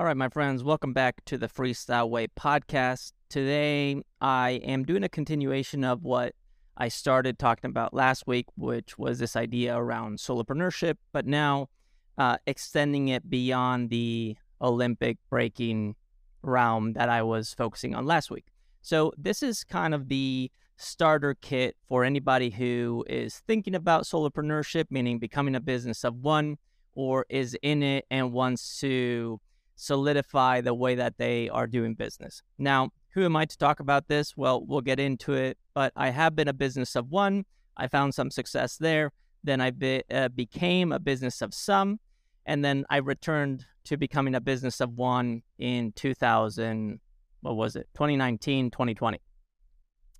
[0.00, 3.12] All right, my friends, welcome back to the Freestyle Way podcast.
[3.28, 6.34] Today, I am doing a continuation of what
[6.74, 11.68] I started talking about last week, which was this idea around solopreneurship, but now
[12.16, 15.96] uh, extending it beyond the Olympic breaking
[16.40, 18.46] realm that I was focusing on last week.
[18.80, 24.86] So, this is kind of the starter kit for anybody who is thinking about solopreneurship,
[24.88, 26.56] meaning becoming a business of one,
[26.94, 29.42] or is in it and wants to
[29.80, 32.42] solidify the way that they are doing business.
[32.58, 34.36] Now, who am I to talk about this?
[34.36, 37.44] Well, we'll get into it, but I have been a business of one.
[37.76, 39.12] I found some success there.
[39.42, 41.98] Then I be, uh, became a business of some,
[42.44, 47.00] and then I returned to becoming a business of one in 2000,
[47.40, 49.18] what was it, 2019, 2020.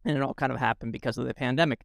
[0.07, 1.85] And it all kind of happened because of the pandemic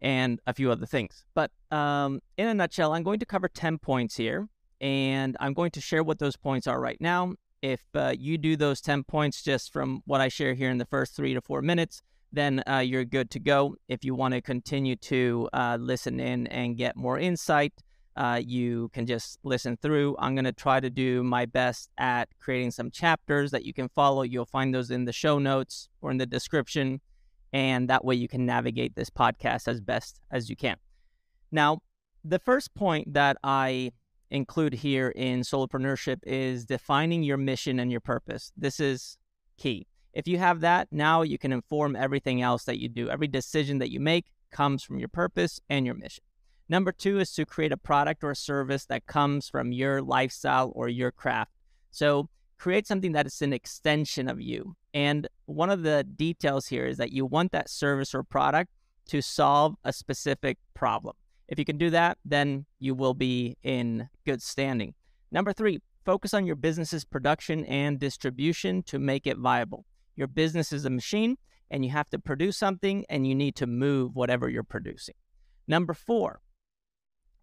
[0.00, 1.24] and a few other things.
[1.34, 4.48] But um, in a nutshell, I'm going to cover 10 points here,
[4.80, 7.34] and I'm going to share what those points are right now.
[7.62, 10.84] If uh, you do those 10 points just from what I share here in the
[10.84, 13.76] first three to four minutes, then uh, you're good to go.
[13.88, 17.72] If you want to continue to uh, listen in and get more insight,
[18.16, 20.16] uh, you can just listen through.
[20.18, 23.88] I'm going to try to do my best at creating some chapters that you can
[23.88, 24.22] follow.
[24.22, 27.00] You'll find those in the show notes or in the description.
[27.52, 30.76] And that way you can navigate this podcast as best as you can.
[31.50, 31.80] Now,
[32.24, 33.92] the first point that I
[34.34, 38.52] include here in solopreneurship is defining your mission and your purpose.
[38.56, 39.16] This is
[39.56, 39.86] key.
[40.12, 43.08] If you have that, now you can inform everything else that you do.
[43.08, 46.24] Every decision that you make comes from your purpose and your mission.
[46.68, 50.72] Number two is to create a product or a service that comes from your lifestyle
[50.74, 51.52] or your craft.
[51.90, 54.74] So create something that is an extension of you.
[54.92, 58.70] And one of the details here is that you want that service or product
[59.08, 61.14] to solve a specific problem.
[61.48, 64.94] If you can do that, then you will be in good standing.
[65.30, 69.84] Number three, focus on your business's production and distribution to make it viable.
[70.16, 71.36] Your business is a machine
[71.70, 75.14] and you have to produce something and you need to move whatever you're producing.
[75.66, 76.40] Number four,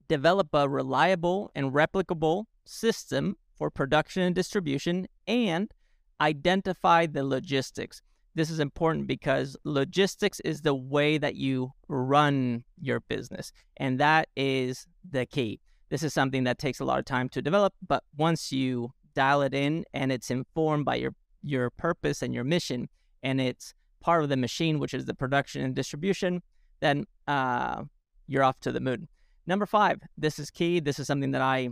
[0.08, 5.72] develop a reliable and replicable system for production and distribution and
[6.20, 8.02] identify the logistics.
[8.34, 14.30] This is important because logistics is the way that you run your business, and that
[14.36, 15.60] is the key.
[15.90, 19.42] This is something that takes a lot of time to develop, but once you dial
[19.42, 22.88] it in and it's informed by your your purpose and your mission,
[23.24, 26.42] and it's part of the machine, which is the production and distribution,
[26.80, 27.84] then uh,
[28.28, 29.08] you're off to the moon.
[29.46, 30.80] Number five, this is key.
[30.80, 31.70] This is something that I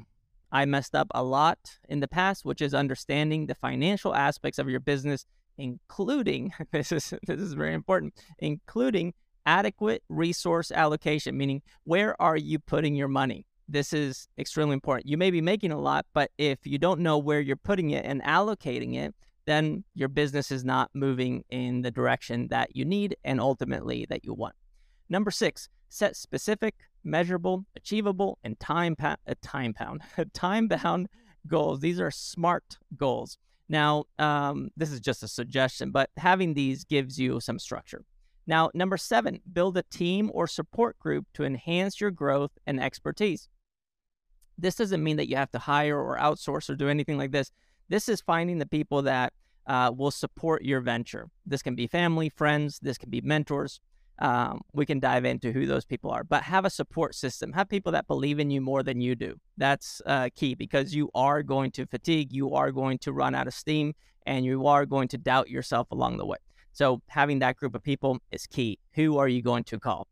[0.52, 4.70] I messed up a lot in the past, which is understanding the financial aspects of
[4.70, 5.26] your business
[5.60, 9.14] including this is this is very important, including
[9.46, 13.46] adequate resource allocation, meaning where are you putting your money?
[13.68, 15.08] This is extremely important.
[15.08, 18.04] You may be making a lot, but if you don't know where you're putting it
[18.04, 19.14] and allocating it,
[19.46, 24.24] then your business is not moving in the direction that you need and ultimately that
[24.24, 24.56] you want.
[25.10, 30.02] Number six, set specific, measurable, achievable, and time pa- uh, time pound
[30.34, 31.08] time bound
[31.48, 31.80] goals.
[31.80, 33.38] These are smart goals.
[33.70, 38.04] Now, um, this is just a suggestion, but having these gives you some structure.
[38.48, 43.48] Now, number seven, build a team or support group to enhance your growth and expertise.
[44.58, 47.52] This doesn't mean that you have to hire or outsource or do anything like this.
[47.90, 49.34] This is finding the people that
[49.68, 51.30] uh, will support your venture.
[51.46, 53.80] This can be family, friends, this can be mentors,
[54.20, 56.24] um, we can dive into who those people are.
[56.24, 57.54] But have a support system.
[57.54, 59.36] Have people that believe in you more than you do.
[59.58, 63.48] That's uh, key because you are going to fatigue, you are going to run out
[63.48, 63.94] of steam,
[64.26, 66.38] and you are going to doubt yourself along the way.
[66.72, 68.80] So having that group of people is key.
[68.94, 70.08] Who are you going to call?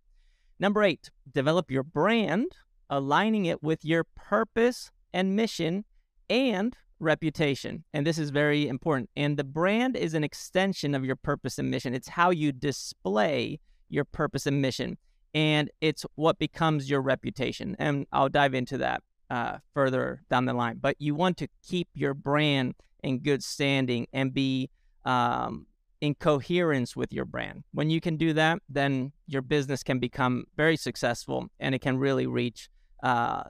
[0.60, 2.48] Number eight, develop your brand,
[2.90, 5.86] aligning it with your purpose and mission
[6.30, 7.84] and reputation.
[7.94, 9.10] And this is very important.
[9.16, 11.94] And the brand is an extension of your purpose and mission.
[11.94, 13.60] It's how you display
[13.90, 14.98] your purpose and mission.
[15.34, 17.76] And it's what becomes your reputation.
[17.80, 20.78] And I'll dive into that uh, further down the line.
[20.80, 24.70] But you want to keep your brand in good standing and be
[25.06, 25.68] um,
[26.02, 27.64] in coherence with your brand.
[27.72, 31.98] When you can do that, then your business can become very successful and it can
[31.98, 32.70] really reach
[33.04, 33.44] uh,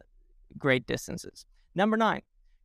[0.58, 1.46] great distances.
[1.76, 2.22] Number nine,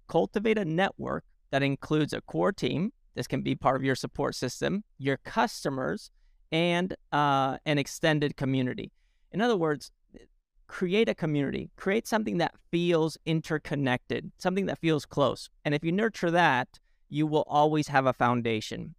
[0.08, 2.92] cultivate a network that includes a core team.
[3.14, 6.10] This can be part of your support system, your customers,
[6.52, 8.92] and uh, an extended community.
[9.32, 9.90] In other words,
[10.68, 15.50] create a community, create something that feels interconnected, something that feels close.
[15.64, 16.78] And if you nurture that,
[17.08, 18.94] you will always have a foundation.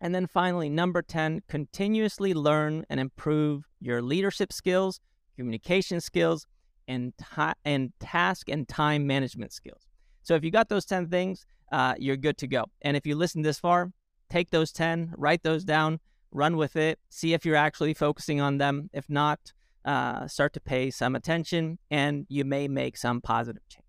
[0.00, 5.00] And then finally, number 10, continuously learn and improve your leadership skills,
[5.36, 6.46] communication skills,
[6.86, 9.86] and, ta- and task and time management skills.
[10.22, 12.64] So if you got those 10 things, uh, you're good to go.
[12.82, 13.92] And if you listen this far,
[14.28, 16.00] take those 10, write those down,
[16.34, 18.90] run with it, see if you're actually focusing on them.
[18.92, 19.52] If not,
[19.84, 23.84] uh, start to pay some attention and you may make some positive change.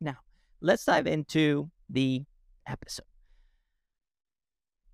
[0.00, 0.16] Now,
[0.60, 2.24] let's dive into the
[2.66, 3.06] episode.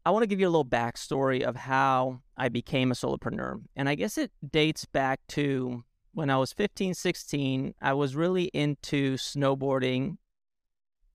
[0.04, 3.62] I want to give you a little backstory of how I became a solopreneur.
[3.76, 7.74] And I guess it dates back to when I was 15, 16.
[7.80, 10.16] I was really into snowboarding.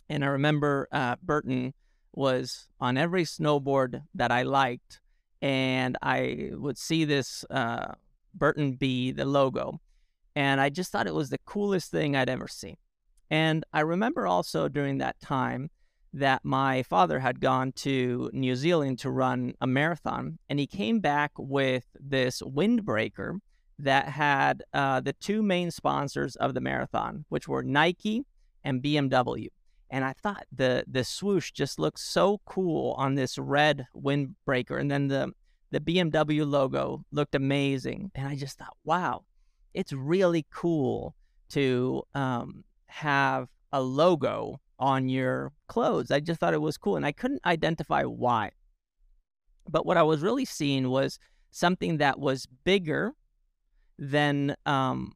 [0.08, 1.74] And I remember uh, Burton
[2.14, 5.02] was on every snowboard that I liked.
[5.46, 7.94] And I would see this uh,
[8.34, 9.80] Burton B, the logo.
[10.36, 12.78] And I just thought it was the coolest thing I'd ever seen.
[13.30, 15.70] And I remember also during that time
[16.14, 21.00] that my father had gone to New Zealand to run a marathon, and he came
[21.00, 23.38] back with this windbreaker
[23.78, 28.24] that had uh, the two main sponsors of the marathon, which were Nike
[28.64, 29.50] and BMW.
[29.90, 34.90] And I thought the the swoosh just looked so cool on this red windbreaker, and
[34.90, 35.32] then the
[35.72, 39.26] the BMW logo looked amazing, and I just thought, wow,
[39.74, 41.16] it's really cool
[41.50, 46.12] to um, have a logo on your clothes.
[46.12, 48.52] I just thought it was cool and I couldn't identify why.
[49.70, 51.20] But what I was really seeing was
[51.52, 53.14] something that was bigger
[53.98, 55.14] than um,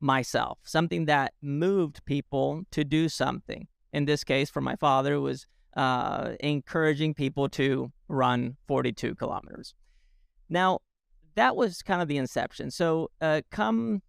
[0.00, 3.66] myself, something that moved people to do something.
[3.92, 5.46] In this case, for my father, was
[5.76, 9.74] uh, encouraging people to run 42 kilometers.
[10.48, 10.80] Now,
[11.34, 12.70] that was kind of the inception.
[12.70, 14.02] So, uh, come,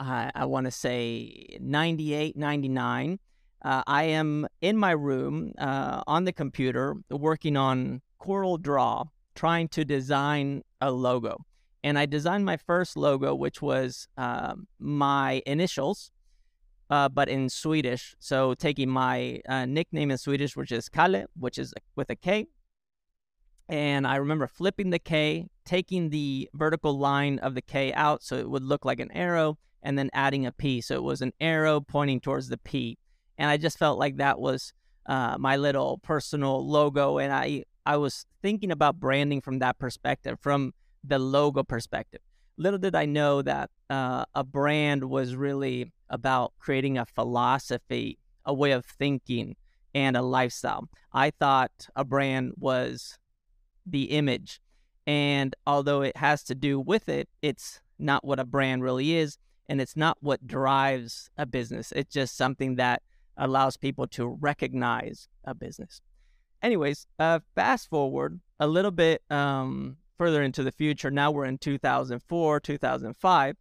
[0.00, 3.18] I want to say 98, 99,
[3.64, 9.84] uh, I am in my room uh, on the computer working on CorelDRAW, trying to
[9.84, 11.38] design a logo.
[11.84, 16.10] And I designed my first logo, which was uh, my initials,
[16.92, 18.14] uh, but in Swedish.
[18.18, 22.46] So taking my uh, nickname in Swedish, which is Kalle, which is with a K.
[23.68, 28.36] And I remember flipping the K, taking the vertical line of the K out so
[28.36, 30.80] it would look like an arrow, and then adding a P.
[30.80, 32.98] So it was an arrow pointing towards the P
[33.38, 34.72] and I just felt like that was
[35.06, 40.38] uh, my little personal logo, and I I was thinking about branding from that perspective,
[40.40, 42.20] from the logo perspective.
[42.56, 48.52] Little did I know that uh, a brand was really about creating a philosophy, a
[48.52, 49.56] way of thinking,
[49.94, 50.88] and a lifestyle.
[51.12, 53.18] I thought a brand was
[53.84, 54.60] the image.
[55.06, 59.38] And although it has to do with it, it's not what a brand really is.
[59.68, 61.92] And it's not what drives a business.
[61.92, 63.02] It's just something that
[63.36, 66.00] allows people to recognize a business.
[66.62, 71.10] Anyways, uh, fast forward a little bit um, further into the future.
[71.10, 73.56] Now we're in 2004, 2005.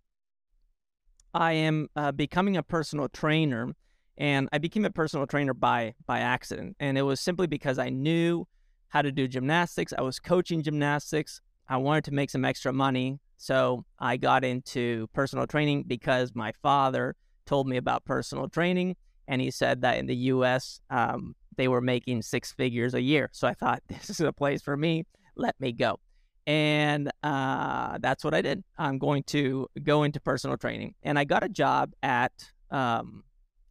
[1.33, 3.73] I am uh, becoming a personal trainer,
[4.15, 6.75] and I became a personal trainer by by accident.
[6.79, 8.45] And it was simply because I knew
[8.89, 9.91] how to do gymnastics.
[9.97, 11.41] I was coaching gymnastics.
[11.67, 16.51] I wanted to make some extra money, so I got into personal training because my
[16.61, 17.15] father
[17.47, 18.97] told me about personal training
[19.27, 20.79] and he said that in the U.S.
[20.91, 23.31] Um, they were making six figures a year.
[23.33, 25.07] So I thought this is a place for me.
[25.35, 25.99] Let me go,
[26.47, 28.63] and uh, that's what I did.
[28.77, 32.31] I'm going to go into personal training, and I got a job at
[32.69, 33.23] um,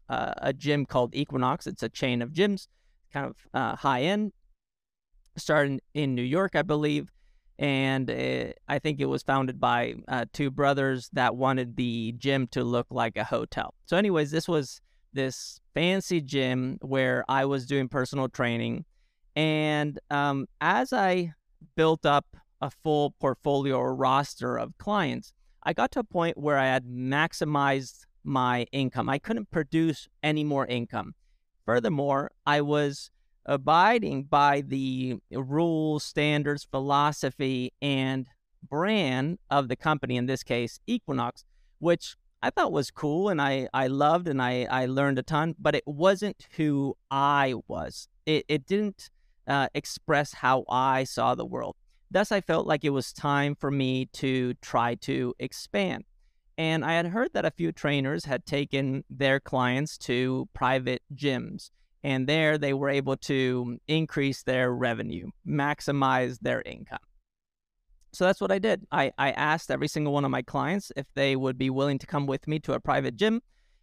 [0.09, 1.67] uh, a gym called Equinox.
[1.67, 2.69] It's a chain of gyms,
[3.13, 4.33] kind of uh, high end.
[5.37, 7.11] Started in New York, I believe,
[7.59, 12.47] and it, I think it was founded by uh, two brothers that wanted the gym
[12.49, 13.75] to look like a hotel.
[13.87, 14.81] So, anyways, this was
[15.13, 18.85] this fancy gym where I was doing personal training.
[19.37, 21.33] And um, as I
[21.77, 22.27] built up
[22.61, 26.87] a full portfolio or roster of clients, I got to a point where I had
[26.87, 29.09] maximized my income.
[29.09, 31.15] I couldn't produce any more income.
[31.65, 33.11] Furthermore, I was
[33.47, 38.27] abiding by the rules, standards, philosophy, and
[38.69, 41.45] brand of the company, in this case, Equinox,
[41.79, 45.55] which I thought was cool and I, I loved and I, I learned a ton,
[45.59, 48.09] but it wasn't who I was.
[48.25, 49.11] It, it didn't
[49.47, 51.77] uh, express how I saw the world.
[52.11, 56.05] Thus, I felt like it was time for me to try to expand.
[56.59, 61.71] And I had heard that a few trainers had taken their clients to private gyms,
[62.03, 66.99] and there they were able to increase their revenue, maximize their income.
[68.13, 68.87] So that's what I did.
[68.91, 72.07] I, I asked every single one of my clients if they would be willing to
[72.07, 73.41] come with me to a private gym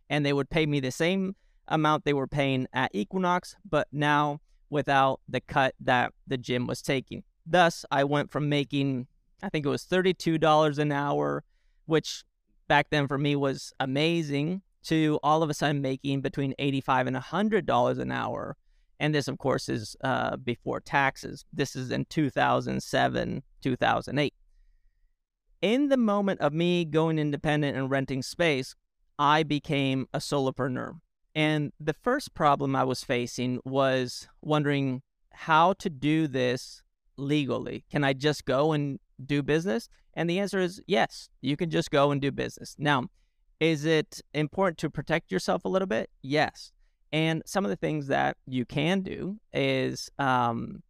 [0.10, 1.36] and they would pay me the same
[1.70, 6.82] amount they were paying at Equinox, but now without the cut that the gym was
[6.82, 7.24] taking.
[7.50, 9.08] Thus, I went from making,
[9.42, 11.44] I think it was $32 an hour,
[11.86, 12.24] which
[12.68, 17.16] back then for me was amazing, to all of a sudden making between 85 and
[17.16, 18.58] $100 an hour.
[19.00, 21.46] And this, of course, is uh, before taxes.
[21.54, 24.34] This is in 2007, 2008.
[25.62, 28.76] In the moment of me going independent and renting space,
[29.20, 31.00] I became a solopreneur.
[31.36, 35.02] And the first problem I was facing was wondering
[35.32, 36.82] how to do this
[37.18, 37.84] legally.
[37.92, 39.90] Can I just go and do business?
[40.14, 42.76] And the answer is yes, you can just go and do business.
[42.78, 43.06] Now,
[43.60, 46.10] is it important to protect yourself a little bit?
[46.22, 46.72] Yes.
[47.12, 50.84] And some of the things that you can do is um,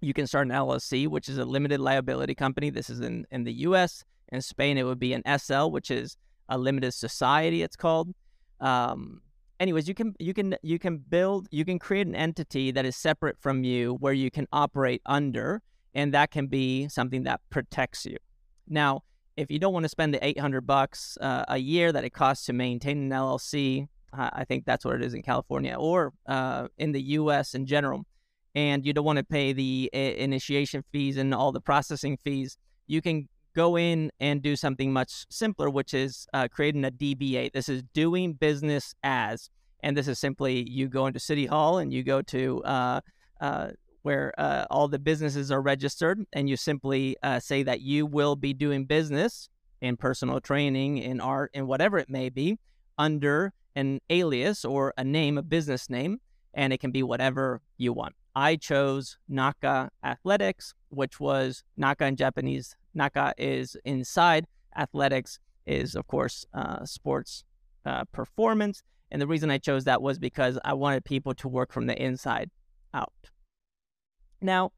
[0.00, 2.70] you can start an LLC, which is a limited liability company.
[2.70, 4.04] This is in, in the US.
[4.32, 6.16] In Spain, it would be an SL, which is
[6.48, 8.14] a limited society, it's called.
[8.60, 9.22] Um,
[9.60, 12.96] anyways, you can you can you can build you can create an entity that is
[12.96, 15.62] separate from you where you can operate under,
[15.94, 18.16] and that can be something that protects you.
[18.68, 19.02] Now,
[19.36, 22.46] if you don't want to spend the 800 bucks uh, a year that it costs
[22.46, 26.92] to maintain an LLC, I think that's what it is in California or uh, in
[26.92, 27.54] the U.S.
[27.54, 28.06] in general,
[28.54, 32.56] and you don't want to pay the initiation fees and all the processing fees,
[32.86, 37.52] you can go in and do something much simpler, which is uh, creating a DBA.
[37.52, 39.50] This is doing business as,
[39.82, 43.00] and this is simply you go into City Hall and you go to uh,
[44.04, 48.36] where uh, all the businesses are registered, and you simply uh, say that you will
[48.36, 49.48] be doing business
[49.80, 52.58] in personal training, in art, in whatever it may be,
[52.98, 56.18] under an alias or a name, a business name,
[56.52, 58.14] and it can be whatever you want.
[58.36, 62.76] I chose Naka Athletics, which was Naka in Japanese.
[62.94, 64.46] Naka is inside.
[64.76, 67.44] Athletics is, of course, uh, sports
[67.84, 68.82] uh, performance.
[69.10, 72.00] And the reason I chose that was because I wanted people to work from the
[72.00, 72.50] inside
[72.92, 73.12] out.
[74.40, 74.72] Now,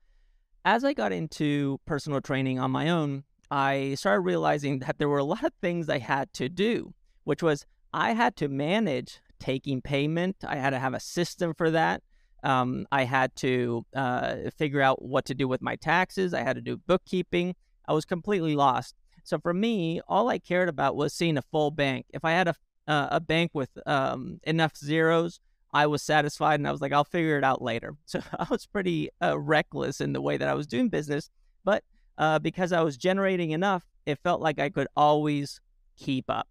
[0.65, 5.19] as I got into personal training on my own, I started realizing that there were
[5.19, 6.93] a lot of things I had to do,
[7.25, 10.37] which was I had to manage taking payment.
[10.47, 12.03] I had to have a system for that.
[12.43, 16.35] Um, I had to uh, figure out what to do with my taxes.
[16.35, 17.55] I had to do bookkeeping.
[17.89, 18.95] I was completely lost.
[19.25, 22.07] So for me, all I cared about was seeing a full bank.
[22.13, 22.55] If I had a
[22.89, 25.41] uh, a bank with um, enough zeros,
[25.73, 27.95] I was satisfied and I was like, I'll figure it out later.
[28.07, 31.29] So I was pretty uh, reckless in the way that I was doing business.
[31.65, 31.85] But
[32.19, 35.61] uh, because I was generating enough, it felt like I could always
[35.97, 36.49] keep up.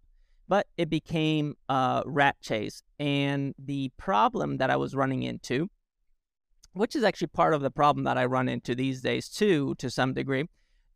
[0.48, 2.82] But it became a rat chase.
[3.00, 5.68] And the problem that I was running into,
[6.76, 9.90] which is actually part of the problem that I run into these days too, to
[9.90, 10.44] some degree,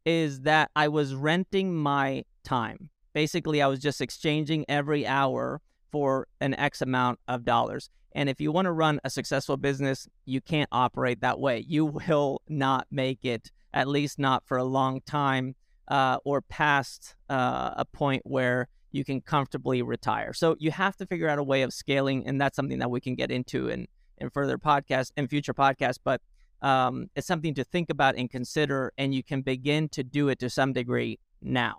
[0.05, 2.91] is that I was renting my time.
[3.13, 5.61] Basically, I was just exchanging every hour
[5.91, 7.91] for an X amount of dollars.
[8.13, 11.65] And if you want to run a successful business, you can't operate that way.
[11.67, 15.55] You will not make it, at least not for a long time
[15.89, 20.33] uh, or past uh, a point where you can comfortably retire.
[20.33, 22.27] So you have to figure out a way of scaling.
[22.27, 23.87] And that's something that we can get into in,
[24.21, 25.99] in further podcasts and future podcasts.
[26.03, 26.21] But
[26.62, 28.93] um, it's something to think about and consider.
[28.99, 31.79] And you can begin to do it to some degree now.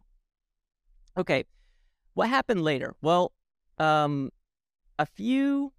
[1.17, 1.45] Okay.
[2.13, 2.95] What happened later?
[3.01, 3.31] Well,
[3.77, 4.31] um,
[4.99, 5.73] a few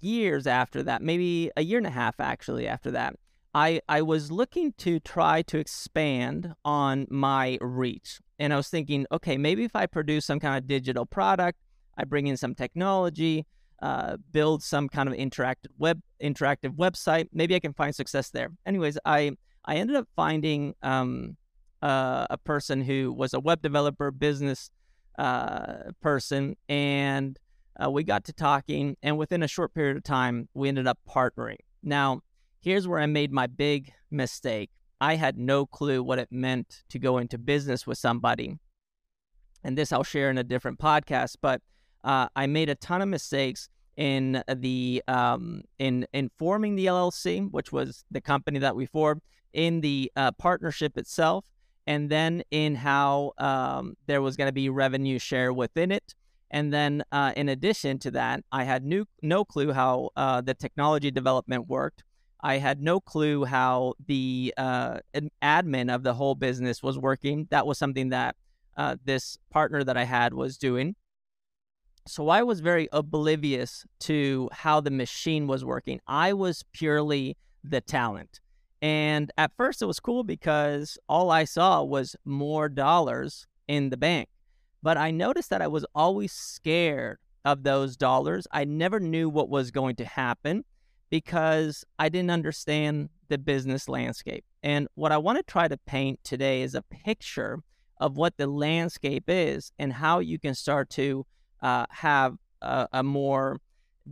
[0.00, 3.14] years after that, maybe a year and a half actually after that,
[3.54, 8.20] I, I was looking to try to expand on my reach.
[8.38, 11.58] And I was thinking, okay, maybe if I produce some kind of digital product,
[11.96, 13.46] I bring in some technology,
[13.82, 18.50] uh, build some kind of interactive web interactive website, maybe I can find success there.
[18.64, 19.32] Anyways, I
[19.64, 21.36] I ended up finding um,
[21.82, 24.70] uh, a person who was a web developer, business
[25.18, 27.38] uh, person, and
[27.82, 30.98] uh, we got to talking, and within a short period of time, we ended up
[31.08, 31.58] partnering.
[31.82, 32.20] Now,
[32.60, 34.70] here's where I made my big mistake.
[35.00, 38.58] I had no clue what it meant to go into business with somebody.
[39.62, 41.60] And this I'll share in a different podcast, but
[42.06, 47.50] uh, I made a ton of mistakes in the um, in in forming the LLC,
[47.50, 49.20] which was the company that we formed,
[49.52, 51.44] in the uh, partnership itself,
[51.86, 56.14] and then in how um, there was going to be revenue share within it,
[56.50, 60.54] and then, uh, in addition to that, I had new, no clue how uh, the
[60.54, 62.04] technology development worked.
[62.40, 64.98] I had no clue how the uh,
[65.42, 67.48] admin of the whole business was working.
[67.50, 68.36] That was something that
[68.76, 70.94] uh, this partner that I had was doing.
[72.08, 76.00] So I was very oblivious to how the machine was working.
[76.06, 78.40] I was purely the talent.
[78.80, 83.96] And at first, it was cool because all I saw was more dollars in the
[83.96, 84.28] bank.
[84.82, 88.46] But I noticed that I was always scared of those dollars.
[88.52, 90.64] I never knew what was going to happen
[91.10, 94.44] because I didn't understand the business landscape.
[94.62, 97.62] And what I want to try to paint today is a picture
[97.98, 101.26] of what the landscape is and how you can start to
[101.62, 103.60] uh, have a, a more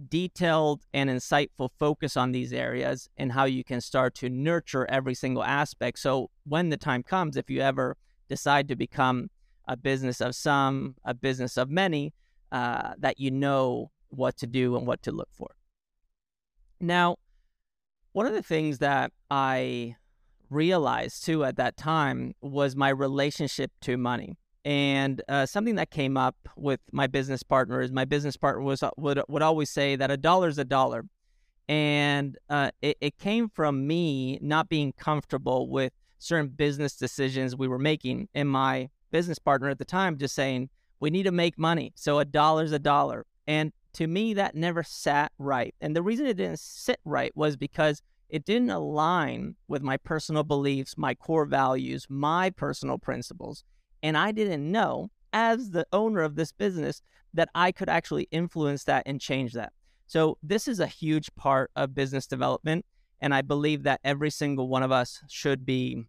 [0.09, 5.15] detailed and insightful focus on these areas and how you can start to nurture every
[5.15, 5.99] single aspect.
[5.99, 7.97] So when the time comes, if you ever
[8.29, 9.31] decide to become
[9.67, 12.13] a business of some, a business of many,
[12.53, 15.55] uh, that you know what to do and what to look for.
[16.81, 17.17] Now,
[18.13, 19.97] one of the things that I
[20.51, 24.37] realized too at that time was my relationship to money.
[24.65, 28.83] And uh, something that came up with my business partner is my business partner was
[28.83, 31.05] uh, would would always say that a dollar is a dollar,
[31.69, 37.69] and uh, it, it came from me not being comfortable with certain business decisions we
[37.69, 41.59] were making, and my business partner at the time just saying we need to make
[41.59, 46.03] money, so a dollar's a dollar, and to me that never sat right, and the
[46.03, 51.15] reason it didn't sit right was because it didn't align with my personal beliefs, my
[51.15, 53.63] core values, my personal principles.
[54.05, 57.01] And I didn't know, as the owner of this business,
[57.33, 59.73] that I could actually influence that and change that.
[60.07, 62.85] So, this is a huge part of business development.
[63.23, 66.05] And I believe that every single one of us should be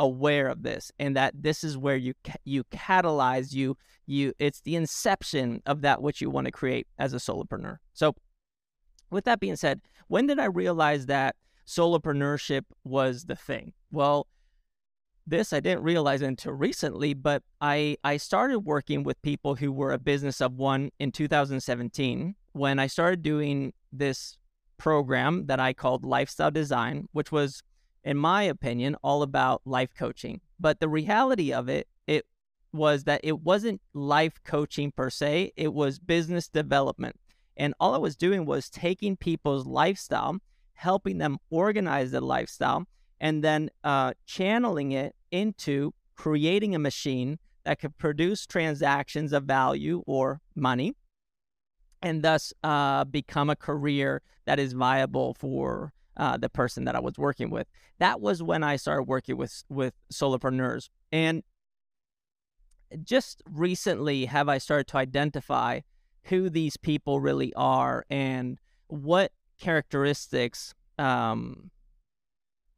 [0.00, 4.74] aware of this and that this is where you you catalyze you you it's the
[4.74, 7.76] inception of that which you want to create as a solopreneur.
[7.92, 8.16] So
[9.10, 13.72] with that being said, when did I realize that solopreneurship was the thing?
[13.92, 14.26] Well,
[15.30, 19.92] this I didn't realize until recently, but I, I started working with people who were
[19.92, 24.36] a business of one in 2017 when I started doing this
[24.76, 27.62] program that I called Lifestyle Design, which was,
[28.04, 30.40] in my opinion, all about life coaching.
[30.58, 32.26] But the reality of it, it
[32.72, 37.16] was that it wasn't life coaching per se, it was business development.
[37.56, 40.38] And all I was doing was taking people's lifestyle,
[40.74, 42.86] helping them organize their lifestyle,
[43.20, 50.02] and then uh, channeling it into creating a machine that could produce transactions of value
[50.06, 50.94] or money
[52.02, 57.00] and thus uh, become a career that is viable for uh, the person that I
[57.00, 57.66] was working with.
[57.98, 61.42] That was when I started working with with solopreneurs, and
[63.04, 65.80] just recently have I started to identify
[66.24, 71.70] who these people really are and what characteristics um,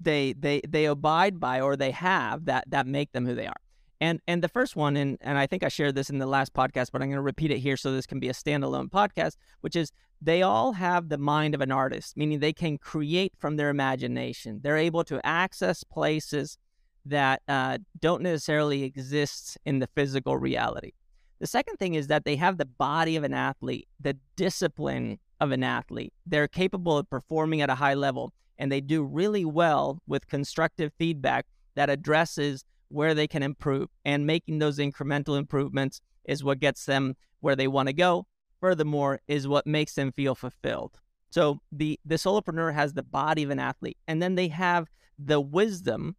[0.03, 3.57] they they they abide by or they have that that make them who they are.
[4.01, 6.53] And and the first one, and and I think I shared this in the last
[6.55, 9.37] podcast, but I'm going to repeat it here so this can be a standalone podcast,
[9.61, 13.57] which is they all have the mind of an artist, meaning they can create from
[13.57, 14.61] their imagination.
[14.63, 16.59] They're able to access places
[17.05, 20.93] that uh, don't necessarily exist in the physical reality.
[21.41, 25.51] The second thing is that they have the body of an athlete, the discipline of
[25.51, 26.13] an athlete.
[26.25, 28.33] They're capable of performing at a high level
[28.63, 33.89] and they do really well with constructive feedback that addresses where they can improve.
[34.05, 38.29] And making those incremental improvements is what gets them where they want to go.
[38.61, 41.01] Furthermore, is what makes them feel fulfilled.
[41.31, 44.87] So the the solopreneur has the body of an athlete, and then they have
[45.19, 46.15] the wisdom,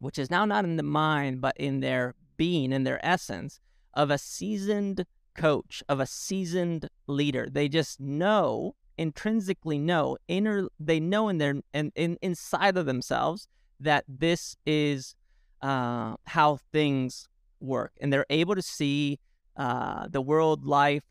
[0.00, 3.58] which is now not in the mind but in their being, in their essence,
[3.94, 7.48] of a seasoned coach, of a seasoned leader.
[7.50, 13.48] They just know intrinsically know inner they know in their and in, inside of themselves
[13.80, 15.14] that this is
[15.62, 17.28] uh, how things
[17.60, 19.18] work and they're able to see
[19.56, 21.04] uh, the world life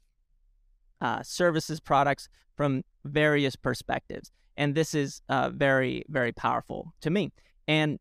[1.00, 7.32] uh, services products from various perspectives and this is uh, very very powerful to me.
[7.68, 8.00] And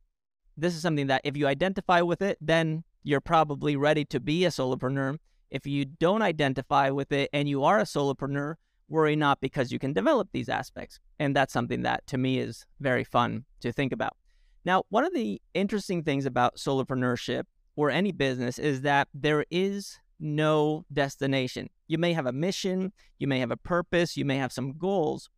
[0.57, 4.45] this is something that if you identify with it then you're probably ready to be
[4.45, 5.19] a solopreneur.
[5.49, 8.57] If you don't identify with it and you are a solopreneur
[8.89, 10.99] worry not because you can develop these aspects.
[11.19, 14.17] And that's something that to me is very fun to think about.
[14.65, 17.45] Now, one of the interesting things about solopreneurship
[17.77, 21.69] or any business is that there is no destination.
[21.89, 25.29] You may have a mission, you may have a purpose, you may have some goals,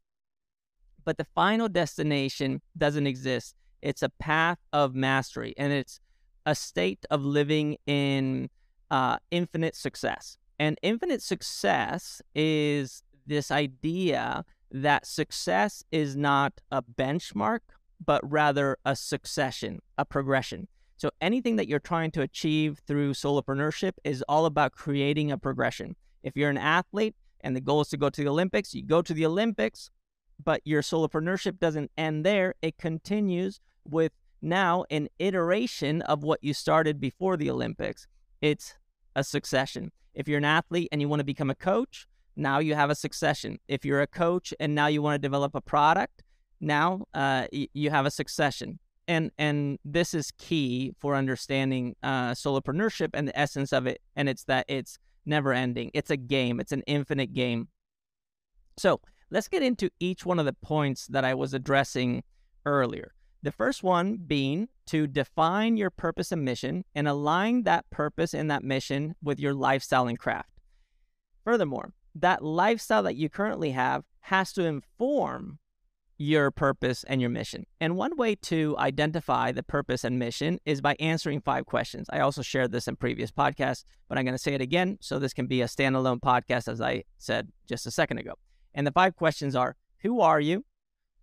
[1.05, 3.55] but the final destination doesn't exist.
[3.83, 6.01] It's a path of mastery and it's
[6.47, 8.49] a state of living in
[8.91, 10.39] uh, infinite success.
[10.59, 17.61] And infinite success is this idea that success is not a benchmark,
[18.05, 20.69] but rather a succession, a progression.
[20.97, 25.95] So anything that you're trying to achieve through solopreneurship is all about creating a progression.
[26.23, 29.01] If you're an athlete and the goal is to go to the Olympics, you go
[29.03, 29.91] to the Olympics,
[30.43, 32.55] but your solopreneurship doesn't end there.
[32.62, 34.12] It continues with
[34.43, 38.07] now an iteration of what you started before the Olympics.
[38.41, 38.75] It's
[39.14, 39.93] a succession.
[40.14, 42.07] If you're an athlete and you want to become a coach,
[42.38, 43.59] now you have a succession.
[43.68, 46.22] If you're a coach and now you want to develop a product,
[46.61, 48.79] now uh, y- you have a succession.
[49.07, 54.01] And and this is key for understanding uh, solopreneurship and the essence of it.
[54.16, 55.90] And it's that it's never ending.
[55.94, 56.61] It's a game.
[56.61, 57.68] It's an infinite game.
[58.77, 62.22] So let's get into each one of the points that I was addressing
[62.64, 63.14] earlier.
[63.42, 68.51] The first one being to define your purpose and mission and align that purpose and
[68.51, 70.51] that mission with your lifestyle and craft.
[71.44, 75.59] Furthermore, that lifestyle that you currently have has to inform
[76.18, 77.64] your purpose and your mission.
[77.81, 82.09] And one way to identify the purpose and mission is by answering five questions.
[82.11, 85.18] I also shared this in previous podcasts, but I'm going to say it again so
[85.18, 88.35] this can be a standalone podcast, as I said just a second ago.
[88.75, 90.64] And the five questions are Who are you?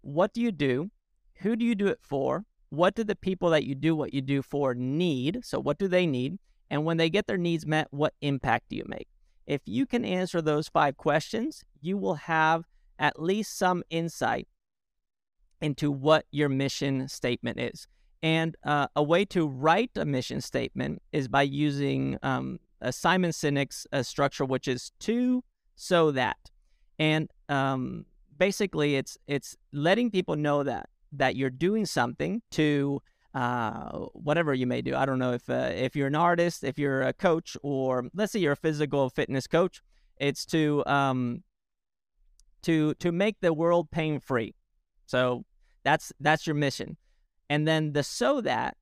[0.01, 0.91] What do you do?
[1.39, 2.45] Who do you do it for?
[2.69, 5.39] What do the people that you do what you do for need?
[5.43, 6.39] So, what do they need?
[6.69, 9.07] And when they get their needs met, what impact do you make?
[9.47, 12.65] If you can answer those five questions, you will have
[12.97, 14.47] at least some insight
[15.61, 17.87] into what your mission statement is.
[18.23, 23.85] And uh, a way to write a mission statement is by using um, Simon Sinek's
[23.93, 25.43] uh, structure, which is to
[25.75, 26.37] so that.
[26.97, 28.05] And um,
[28.37, 33.01] basically, it's it's letting people know that that you're doing something to
[33.35, 34.95] uh, whatever you may do.
[34.95, 38.31] I don't know if uh, if you're an artist, if you're a coach, or let's
[38.31, 39.81] say you're a physical fitness coach.
[40.17, 41.43] It's to um,
[42.63, 44.55] to to make the world pain free.
[45.05, 45.43] So
[45.83, 46.95] that's that's your mission.
[47.49, 48.77] And then the so that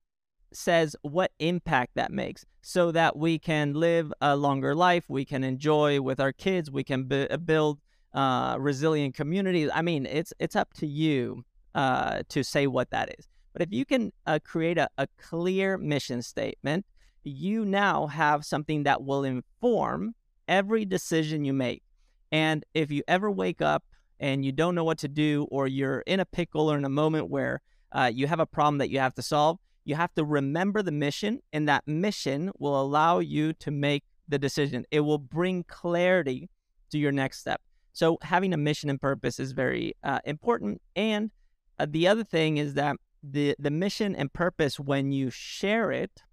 [0.53, 5.43] says what impact that makes so that we can live a longer life, we can
[5.43, 7.79] enjoy with our kids, we can b- uh, build
[8.13, 9.71] uh, resilient communities.
[9.73, 13.27] I mean, it's it's up to you uh, to say what that is.
[13.53, 16.85] But if you can uh, create a, a clear mission statement,
[17.23, 20.15] you now have something that will inform
[20.47, 21.83] every decision you make.
[22.31, 23.83] And if you ever wake up
[24.19, 26.89] and you don't know what to do, or you're in a pickle or in a
[26.89, 27.61] moment where
[27.91, 30.91] uh, you have a problem that you have to solve, you have to remember the
[30.91, 34.85] mission, and that mission will allow you to make the decision.
[34.91, 36.49] It will bring clarity
[36.91, 37.61] to your next step.
[37.91, 40.81] So, having a mission and purpose is very uh, important.
[40.95, 41.31] And
[41.79, 46.23] uh, the other thing is that the the mission and purpose when you share it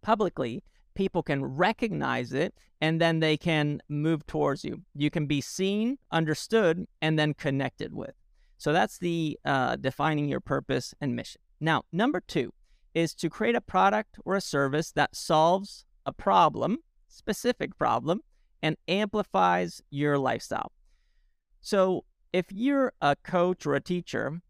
[0.00, 0.62] publicly
[0.94, 4.82] people can recognize it and then they can move towards you.
[4.94, 8.14] You can be seen understood and then connected with.
[8.58, 11.40] So that's the uh, defining your purpose and mission.
[11.60, 12.52] Now number two
[12.94, 18.20] is to create a product or a service that solves a problem specific problem
[18.62, 20.72] and amplifies your lifestyle.
[21.60, 24.40] So if you're a coach or a teacher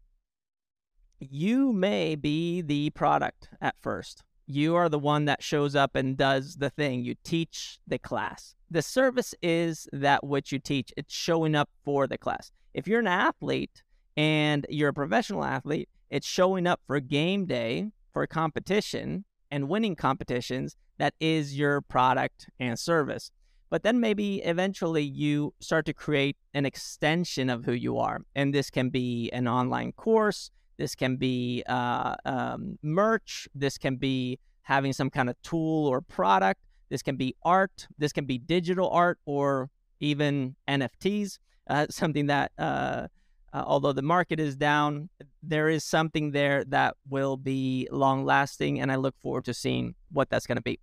[1.31, 4.23] you may be the product at first.
[4.45, 7.03] You are the one that shows up and does the thing.
[7.03, 8.55] You teach the class.
[8.69, 12.51] The service is that which you teach, it's showing up for the class.
[12.73, 13.83] If you're an athlete
[14.17, 19.95] and you're a professional athlete, it's showing up for game day, for competition, and winning
[19.95, 20.75] competitions.
[20.97, 23.31] That is your product and service.
[23.69, 28.19] But then maybe eventually you start to create an extension of who you are.
[28.35, 33.47] And this can be an online course, this can be uh, um, merch.
[33.53, 36.61] This can be having some kind of tool or product.
[36.89, 37.87] This can be art.
[37.97, 41.39] This can be digital art or even NFTs.
[41.67, 43.07] Uh, something that, uh,
[43.53, 45.09] uh, although the market is down,
[45.41, 48.79] there is something there that will be long lasting.
[48.79, 50.79] And I look forward to seeing what that's going to be.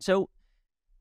[0.00, 0.28] So,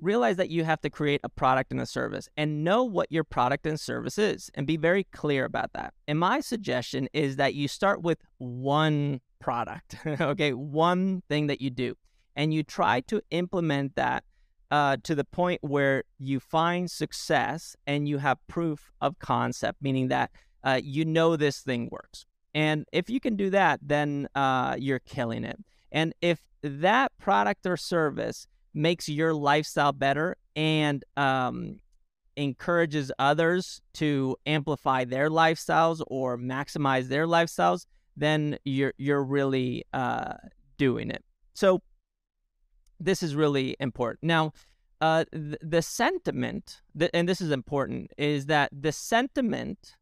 [0.04, 3.24] realize that you have to create a product and a service and know what your
[3.24, 5.94] product and service is and be very clear about that.
[6.08, 11.70] And my suggestion is that you start with one product, okay, one thing that you
[11.70, 11.96] do,
[12.36, 14.24] and you try to implement that
[14.72, 20.08] uh, to the point where you find success and you have proof of concept, meaning
[20.08, 20.32] that
[20.64, 22.26] uh, you know this thing works.
[22.56, 25.58] And if you can do that, then uh, you're killing it.
[25.92, 31.80] And if that product or service makes your lifestyle better and um,
[32.36, 40.34] encourages others to amplify their lifestyles or maximize their lifestyles, then you're you're really uh,
[40.78, 41.24] doing it.
[41.54, 41.82] So
[43.00, 44.24] this is really important.
[44.24, 44.54] Now,
[45.02, 46.82] uh, th- the sentiment,
[47.14, 49.96] and this is important, is that the sentiment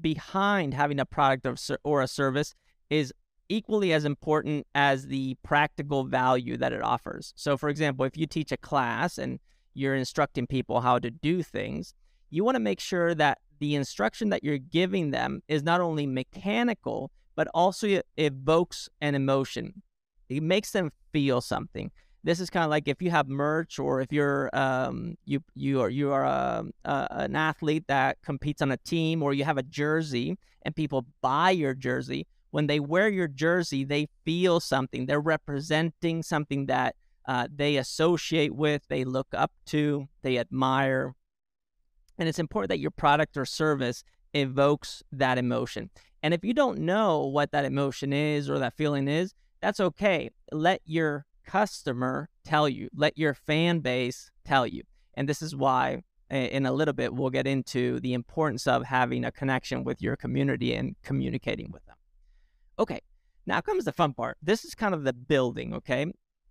[0.00, 2.54] behind having a product or, or a service
[2.88, 3.12] is
[3.50, 7.34] equally as important as the practical value that it offers.
[7.36, 9.38] So, for example, if you teach a class and
[9.74, 11.92] you're instructing people how to do things,
[12.30, 16.06] you want to make sure that the instruction that you're giving them is not only
[16.06, 19.82] mechanical, but also evokes an emotion.
[20.28, 21.90] It makes them feel something.
[22.22, 25.80] This is kind of like if you have merch, or if you're um, you you
[25.80, 29.58] are you are a, a, an athlete that competes on a team, or you have
[29.58, 35.06] a jersey and people buy your jersey when they wear your jersey, they feel something.
[35.06, 41.14] They're representing something that uh, they associate with, they look up to, they admire.
[42.18, 44.02] And it's important that your product or service
[44.34, 45.90] evokes that emotion.
[46.22, 50.30] And if you don't know what that emotion is or that feeling is, that's okay.
[50.52, 54.82] Let your customer tell you, let your fan base tell you.
[55.14, 59.24] And this is why, in a little bit, we'll get into the importance of having
[59.24, 61.96] a connection with your community and communicating with them.
[62.80, 63.00] Okay,
[63.46, 64.38] now comes the fun part.
[64.42, 66.06] This is kind of the building, okay?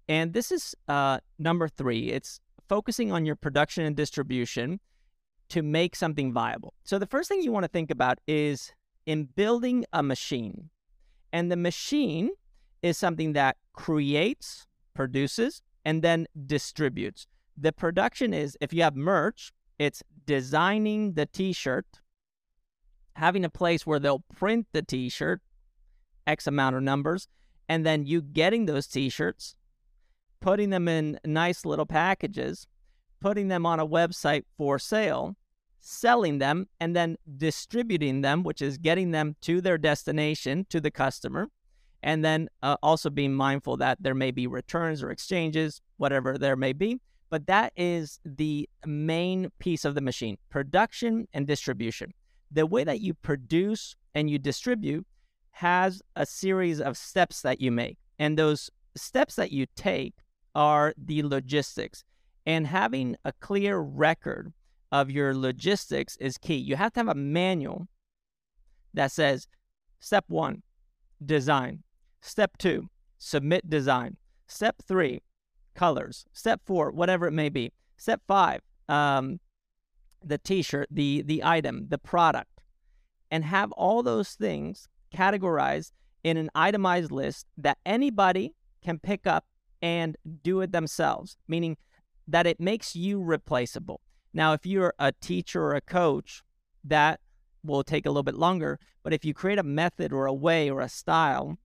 [0.08, 2.12] And this is uh, number three.
[2.12, 4.80] It's focusing on your production and distribution
[5.50, 6.76] to make something viable.
[6.84, 8.72] So the first thing you want to think about is
[9.08, 10.70] in building a machine.
[11.34, 12.30] And the machine
[12.84, 17.26] is something that creates, produces, and then distributes.
[17.58, 21.88] The production is if you have merch, it's designing the t shirt,
[23.16, 25.42] having a place where they'll print the t shirt,
[26.30, 27.28] X amount of numbers,
[27.68, 29.56] and then you getting those t shirts,
[30.40, 32.68] putting them in nice little packages,
[33.20, 35.36] putting them on a website for sale,
[35.82, 40.92] selling them, and then distributing them, which is getting them to their destination, to the
[40.92, 41.50] customer.
[42.02, 46.56] And then uh, also being mindful that there may be returns or exchanges, whatever there
[46.56, 47.02] may be.
[47.30, 52.14] But that is the main piece of the machine production and distribution.
[52.52, 55.06] The way that you produce and you distribute
[55.60, 57.98] has a series of steps that you make.
[58.18, 60.14] And those steps that you take
[60.56, 62.06] are the logistics.
[62.46, 64.54] And having a clear record
[64.94, 66.56] of your logistics is key.
[66.56, 67.90] You have to have a manual
[68.94, 69.48] that says
[70.00, 70.64] step one,
[71.26, 71.84] design.
[72.22, 74.16] Step two, submit design.
[74.48, 75.22] Step three,
[75.76, 76.26] colors.
[76.32, 77.74] Step four, whatever it may be.
[77.98, 79.42] Step five, um,
[80.24, 82.62] the t-shirt, the the item, the product,
[83.30, 85.92] and have all those things categorized
[86.24, 89.46] in an itemized list that anybody can pick up
[89.82, 91.78] and do it themselves, meaning
[92.28, 94.02] that it makes you replaceable.
[94.34, 96.44] Now, if you're a teacher or a coach,
[96.84, 97.20] that
[97.64, 98.80] will take a little bit longer.
[99.04, 101.58] But if you create a method or a way or a style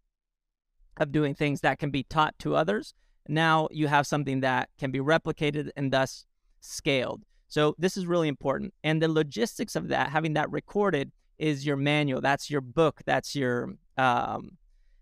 [0.97, 2.95] of doing things that can be taught to others,
[3.29, 6.25] now you have something that can be replicated and thus
[6.61, 7.23] scaled.
[7.49, 8.75] So this is really important.
[8.83, 12.21] And the logistics of that, having that recorded, is your manual.
[12.21, 13.01] That's your book.
[13.05, 14.57] That's your um,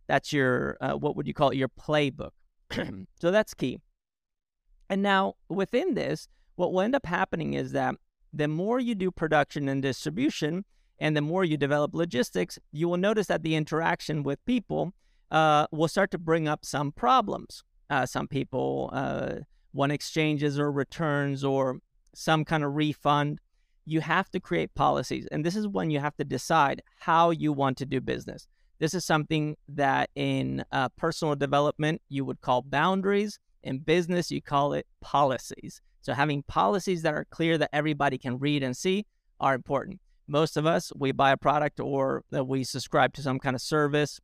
[0.07, 1.57] that's your uh, what would you call it?
[1.57, 2.31] Your playbook.
[3.21, 3.81] so that's key.
[4.89, 7.95] And now within this, what will end up happening is that
[8.33, 10.65] the more you do production and distribution,
[10.99, 14.93] and the more you develop logistics, you will notice that the interaction with people
[15.31, 17.65] uh, will start to bring up some problems.
[17.91, 19.37] Uh, some people uh,
[19.73, 21.79] want exchanges or returns or
[22.15, 23.41] some kind of refund
[23.85, 25.27] you have to create policies.
[25.33, 28.47] And this is when you have to decide how you want to do business.
[28.79, 33.39] This is something that in uh, personal development you would call boundaries.
[33.63, 35.81] In business, you call it policies.
[36.01, 39.07] So having policies that are clear that everybody can read and see
[39.39, 40.01] are important.
[40.27, 43.63] Most of us, we buy a product or that we subscribe to some kind of
[43.63, 44.21] service.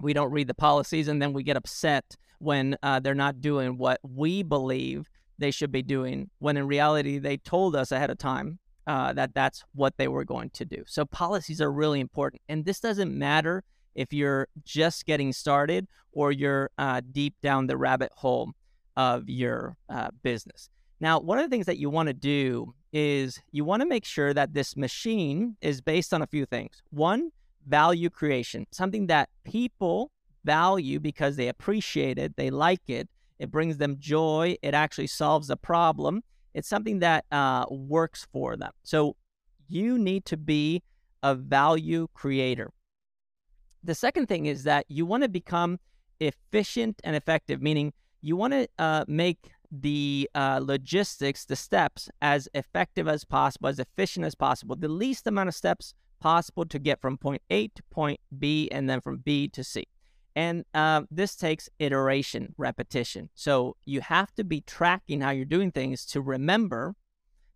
[0.00, 3.78] We don't read the policies and then we get upset when uh, they're not doing
[3.78, 5.08] what we believe
[5.40, 9.34] they should be doing when in reality they told us ahead of time uh, that
[9.34, 10.82] that's what they were going to do.
[10.86, 12.42] So policies are really important.
[12.48, 17.76] And this doesn't matter if you're just getting started or you're uh, deep down the
[17.76, 18.52] rabbit hole
[18.96, 20.68] of your uh, business.
[21.00, 24.04] Now, one of the things that you want to do is you want to make
[24.04, 26.82] sure that this machine is based on a few things.
[26.90, 27.30] One,
[27.66, 30.10] value creation, something that people
[30.44, 33.08] value because they appreciate it, they like it,
[33.40, 34.56] it brings them joy.
[34.62, 36.22] It actually solves a problem.
[36.52, 38.70] It's something that uh, works for them.
[38.82, 39.16] So
[39.66, 40.82] you need to be
[41.22, 42.70] a value creator.
[43.82, 45.80] The second thing is that you want to become
[46.20, 52.46] efficient and effective, meaning you want to uh, make the uh, logistics, the steps, as
[52.52, 57.00] effective as possible, as efficient as possible, the least amount of steps possible to get
[57.00, 59.86] from point A to point B and then from B to C.
[60.36, 63.30] And uh, this takes iteration, repetition.
[63.34, 66.94] So you have to be tracking how you're doing things to remember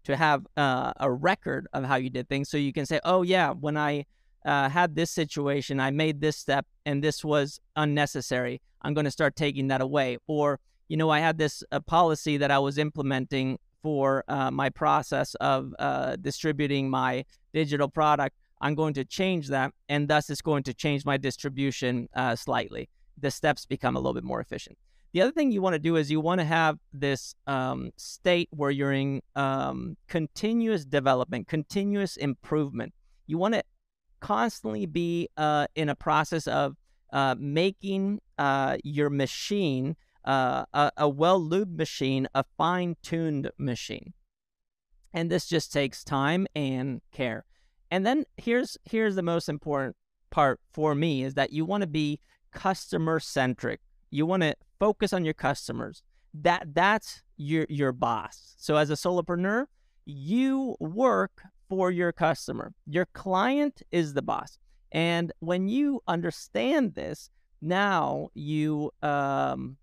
[0.05, 2.49] to have uh, a record of how you did things.
[2.49, 4.07] So you can say, oh, yeah, when I
[4.45, 8.61] uh, had this situation, I made this step and this was unnecessary.
[8.83, 10.19] I'm going to start taking that away.
[10.27, 14.69] Or, you know, I had this uh, policy that I was implementing for uh, my
[14.71, 18.37] process of uh, distributing my digital product.
[18.65, 22.89] I'm going to change that, and thus it's going to change my distribution uh, slightly.
[23.19, 24.79] The steps become a little bit more efficient.
[25.13, 28.49] The other thing you want to do is you want to have this um, state
[28.53, 32.95] where you're in um, continuous development, continuous improvement.
[33.27, 33.63] You want to
[34.21, 36.75] constantly be uh, in a process of
[37.13, 44.15] uh, making uh, your machine uh, a, a well lubed machine, a fine tuned machine.
[45.13, 47.45] And this just takes time and care.
[47.91, 49.97] And then here's here's the most important
[50.31, 52.21] part for me is that you want to be
[52.53, 53.81] customer centric.
[54.11, 56.03] You want to focus on your customers.
[56.33, 58.55] That that's your your boss.
[58.57, 59.67] So as a solopreneur,
[60.05, 62.73] you work for your customer.
[62.87, 64.59] Your client is the boss.
[64.93, 69.77] And when you understand this, now you um,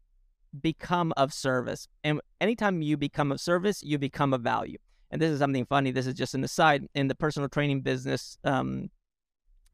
[0.60, 1.88] become of service.
[2.04, 4.78] And anytime you become of service, you become of value.
[5.12, 5.92] And this is something funny.
[5.92, 6.88] This is just an aside.
[6.96, 8.90] In the personal training business, um,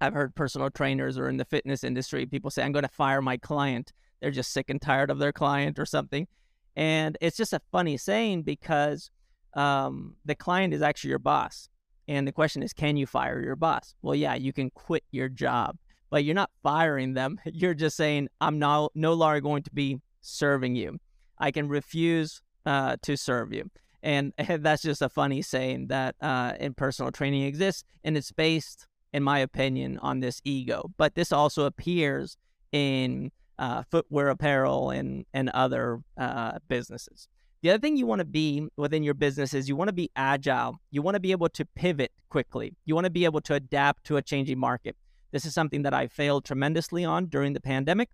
[0.01, 3.21] I've heard personal trainers or in the fitness industry, people say, I'm going to fire
[3.21, 3.93] my client.
[4.19, 6.27] They're just sick and tired of their client or something.
[6.75, 9.11] And it's just a funny saying because
[9.53, 11.69] um, the client is actually your boss.
[12.07, 13.95] And the question is, can you fire your boss?
[14.01, 15.77] Well, yeah, you can quit your job,
[16.09, 17.39] but you're not firing them.
[17.45, 20.99] You're just saying, I'm no, no longer going to be serving you.
[21.37, 23.69] I can refuse uh, to serve you.
[24.13, 27.83] And, that's just a funny saying that uh, in personal training exists.
[28.05, 30.91] And it's based, in my opinion, on this ego.
[30.95, 32.37] But this also appears
[32.71, 37.27] in uh, footwear apparel and, and other uh, businesses.
[37.61, 40.09] The other thing you want to be within your business is you want to be
[40.15, 40.79] agile.
[40.89, 42.77] You want to be able to pivot quickly.
[42.85, 44.95] You want to be able to adapt to a changing market.
[45.31, 48.09] This is something that I failed tremendously on during the pandemic.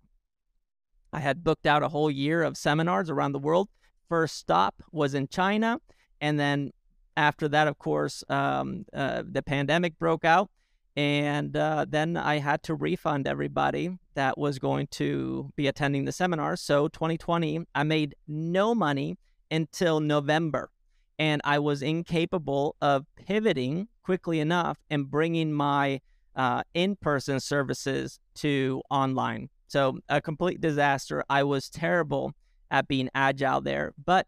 [1.12, 3.68] I had booked out a whole year of seminars around the world.
[4.08, 5.80] First stop was in China.
[6.20, 6.72] And then
[7.16, 10.50] after that, of course, um, uh, the pandemic broke out.
[10.96, 16.12] And uh, then I had to refund everybody that was going to be attending the
[16.12, 16.56] seminar.
[16.56, 19.18] So 2020, I made no money
[19.50, 20.70] until November.
[21.18, 26.00] And I was incapable of pivoting quickly enough and bringing my
[26.36, 29.48] uh, in person services to online.
[29.66, 31.24] So, a complete disaster.
[31.28, 32.32] I was terrible
[32.74, 34.26] at being agile there, but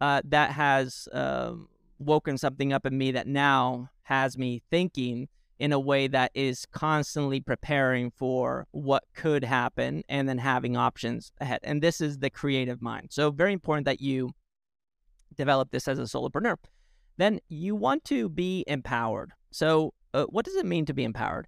[0.00, 1.52] uh, that has uh,
[1.98, 5.28] woken something up in me that now has me thinking
[5.58, 11.32] in a way that is constantly preparing for what could happen and then having options
[11.38, 11.60] ahead.
[11.62, 13.08] And this is the creative mind.
[13.10, 14.30] So, very important that you
[15.36, 16.56] develop this as a solopreneur.
[17.18, 19.32] Then you want to be empowered.
[19.50, 21.46] So, uh, what does it mean to be empowered?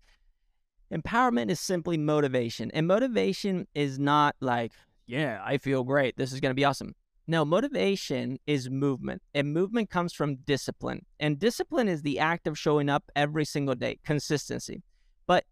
[0.92, 2.70] Empowerment is simply motivation.
[2.72, 4.72] And motivation is not like,
[5.06, 6.16] yeah, I feel great.
[6.16, 6.94] This is going to be awesome.
[7.26, 11.06] No, motivation is movement, and movement comes from discipline.
[11.20, 14.82] And discipline is the act of showing up every single day, consistency.
[15.26, 15.44] But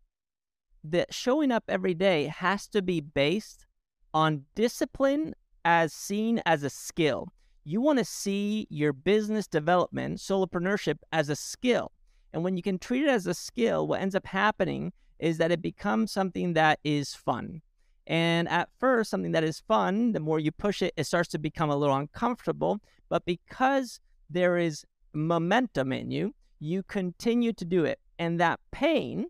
[0.85, 3.67] the showing up every day has to be based
[4.13, 5.35] on discipline
[5.65, 7.29] as seen as a skill.
[7.65, 11.93] You want to see your business development, solopreneurship, as a skill.
[12.35, 15.53] And when you can treat it as a skill, what ends up happening is that
[15.53, 17.63] it becomes something that is fun.
[18.07, 21.39] And at first, something that is fun, the more you push it, it starts to
[21.39, 22.81] become a little uncomfortable.
[23.09, 27.99] But because there is momentum in you, you continue to do it.
[28.19, 29.27] And that pain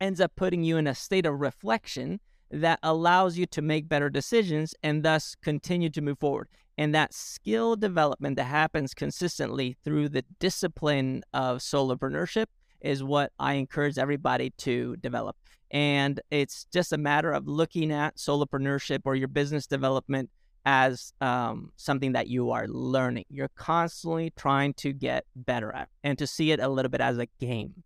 [0.00, 2.20] ends up putting you in a state of reflection
[2.50, 6.48] that allows you to make better decisions and thus continue to move forward.
[6.78, 12.46] And that skill development that happens consistently through the discipline of solopreneurship
[12.80, 15.36] is what I encourage everybody to develop.
[15.70, 20.30] And it's just a matter of looking at solopreneurship or your business development
[20.66, 23.24] as um, something that you are learning.
[23.30, 27.18] You're constantly trying to get better at and to see it a little bit as
[27.18, 27.82] a game.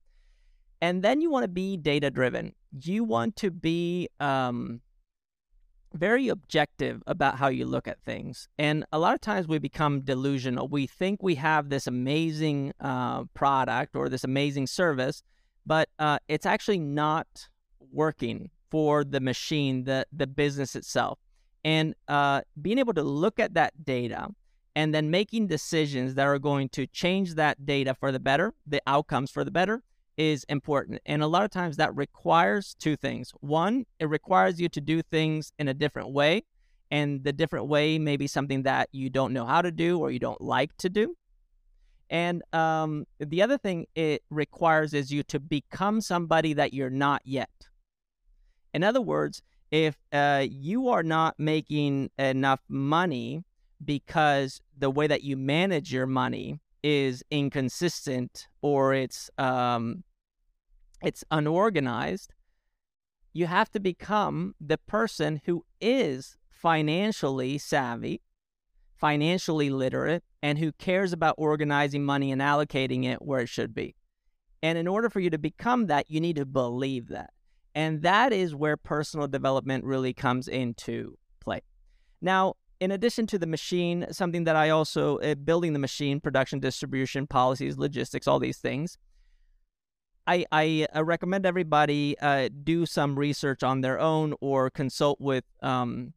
[0.80, 2.52] And then you want to be data driven.
[2.78, 4.80] You want to be um,
[5.94, 8.48] very objective about how you look at things.
[8.58, 10.68] And a lot of times we become delusional.
[10.68, 15.22] We think we have this amazing uh, product or this amazing service,
[15.64, 17.48] but uh, it's actually not
[17.92, 21.18] working for the machine, the, the business itself.
[21.64, 24.28] And uh, being able to look at that data
[24.76, 28.82] and then making decisions that are going to change that data for the better, the
[28.86, 29.82] outcomes for the better,
[30.16, 31.00] is important.
[31.06, 33.32] And a lot of times that requires two things.
[33.40, 36.44] One, it requires you to do things in a different way.
[36.90, 40.10] And the different way may be something that you don't know how to do or
[40.10, 41.16] you don't like to do.
[42.10, 47.22] And um, the other thing it requires is you to become somebody that you're not
[47.24, 47.50] yet.
[48.74, 53.44] In other words, if uh, you are not making enough money
[53.84, 60.04] because the way that you manage your money is inconsistent or it's um,
[61.02, 62.34] it's unorganized,
[63.32, 68.22] you have to become the person who is financially savvy,
[68.96, 73.94] financially literate, and who cares about organizing money and allocating it where it should be.
[74.62, 77.30] And in order for you to become that, you need to believe that.
[77.74, 81.62] And that is where personal development really comes into play.
[82.20, 86.60] Now, in addition to the machine, something that I also uh, building the machine, production,
[86.60, 88.98] distribution, policies, logistics, all these things.
[90.26, 95.44] I I uh, recommend everybody uh, do some research on their own or consult with
[95.62, 96.14] um,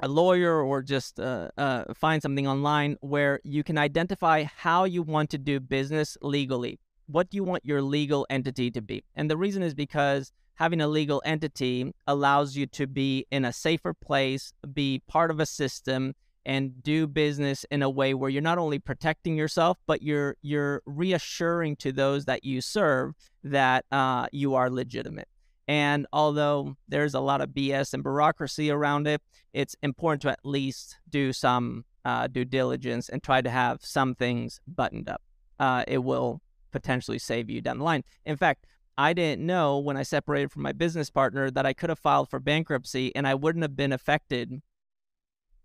[0.00, 5.02] a lawyer or just uh, uh, find something online where you can identify how you
[5.02, 6.80] want to do business legally.
[7.06, 9.04] What do you want your legal entity to be?
[9.14, 13.52] And the reason is because having a legal entity allows you to be in a
[13.52, 18.42] safer place, be part of a system, and do business in a way where you're
[18.42, 24.26] not only protecting yourself, but you're you're reassuring to those that you serve that uh,
[24.32, 25.28] you are legitimate.
[25.68, 29.22] And although there's a lot of BS and bureaucracy around it,
[29.52, 34.14] it's important to at least do some uh, due diligence and try to have some
[34.14, 35.22] things buttoned up.
[35.60, 36.40] Uh, it will
[36.72, 38.02] potentially save you down the line.
[38.26, 38.66] In fact,
[38.98, 42.28] I didn't know when I separated from my business partner that I could have filed
[42.28, 44.60] for bankruptcy and I wouldn't have been affected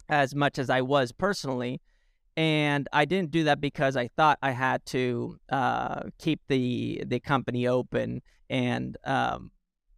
[0.09, 1.81] as much as I was personally.
[2.35, 7.19] And I didn't do that because I thought I had to uh, keep the the
[7.19, 8.21] company open.
[8.49, 9.51] And um,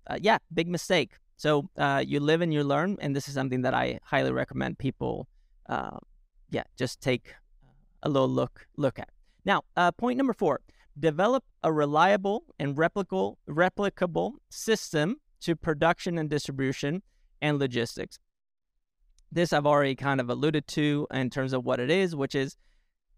[0.08, 1.12] uh, yeah, big mistake.
[1.36, 4.78] So uh, you live and you learn, and this is something that I highly recommend
[4.78, 5.28] people.
[5.68, 5.98] Uh,
[6.50, 7.36] yeah, just take
[8.04, 9.10] a little look look at.
[9.44, 10.62] Now, uh, point number four:
[10.98, 17.02] develop a reliable and replicable replicable system to production and distribution
[17.42, 18.20] and logistics.
[19.32, 22.56] This I've already kind of alluded to in terms of what it is, which is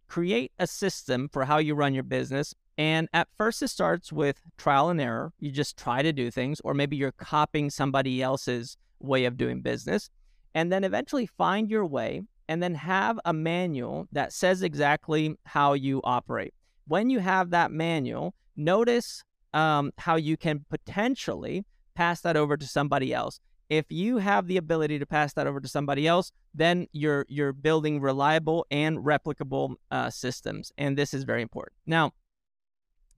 [0.07, 2.53] create a system for how you run your business.
[2.77, 5.31] And at first, it starts with trial and error.
[5.39, 9.61] You just try to do things, or maybe you're copying somebody else's way of doing
[9.61, 10.09] business.
[10.53, 15.73] And then eventually find your way and then have a manual that says exactly how
[15.73, 16.53] you operate.
[16.87, 19.23] When you have that manual, notice
[19.53, 21.65] um, how you can potentially
[21.95, 23.39] pass that over to somebody else
[23.71, 27.53] if you have the ability to pass that over to somebody else, then you're you're
[27.53, 31.77] building reliable and replicable uh, systems, and this is very important.
[31.87, 32.11] Now,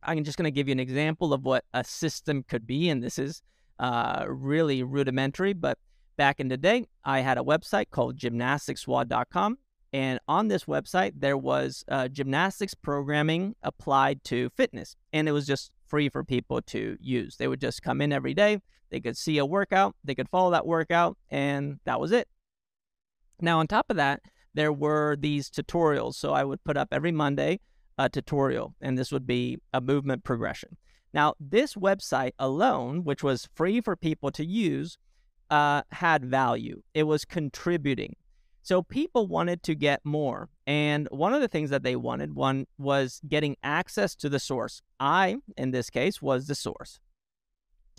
[0.04, 3.02] I'm just going to give you an example of what a system could be, and
[3.02, 3.42] this is
[3.80, 5.80] uh, really rudimentary, but
[6.18, 9.58] back in the day, I had a website called gymnasticswod.com.
[9.94, 14.96] And on this website, there was uh, gymnastics programming applied to fitness.
[15.14, 17.38] And it was just free for people to use.
[17.38, 20.52] They would just come in every day, they could see a workout, they could follow
[20.52, 22.28] that workout, and that was it.
[23.40, 24.22] Now, on top of that,
[24.56, 26.16] there were these tutorials.
[26.16, 27.60] So I would put up every Monday
[27.98, 30.78] a tutorial, and this would be a movement progression.
[31.14, 34.98] Now, this website alone, which was free for people to use,
[35.52, 36.82] uh, had value.
[36.96, 38.16] It was contributing.
[38.64, 40.50] So people wanted to get more.
[40.66, 44.82] And one of the things that they wanted one was getting access to the source.
[45.02, 47.00] I, in this case, was the source.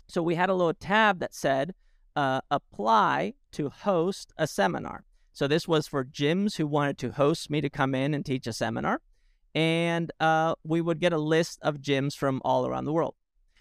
[0.07, 1.75] So we had a little tab that said
[2.15, 5.03] uh, apply to host a seminar.
[5.33, 8.47] So this was for gyms who wanted to host me to come in and teach
[8.47, 9.01] a seminar.
[9.53, 13.13] And uh, we would get a list of gyms from all around the world.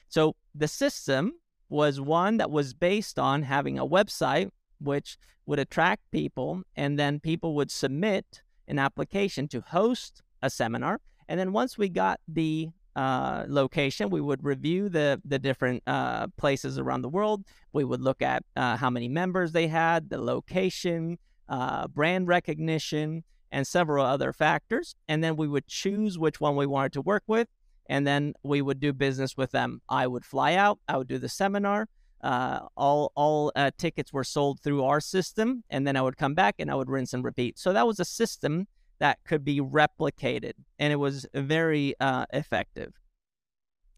[0.08, 1.32] So the system
[1.68, 4.50] was one that was based on having a website
[4.84, 11.00] which would attract people, and then people would submit an application to host a seminar.
[11.28, 14.08] And then once we got the uh, location.
[14.08, 17.44] We would review the the different uh, places around the world.
[17.72, 21.18] We would look at uh, how many members they had, the location,
[21.48, 24.94] uh, brand recognition, and several other factors.
[25.08, 27.48] And then we would choose which one we wanted to work with,
[27.86, 29.80] and then we would do business with them.
[29.88, 30.78] I would fly out.
[30.88, 31.88] I would do the seminar.
[32.24, 36.34] Uh, all all uh, tickets were sold through our system, and then I would come
[36.34, 37.58] back and I would rinse and repeat.
[37.58, 38.66] So that was a system
[38.98, 42.94] that could be replicated, and it was very uh, effective.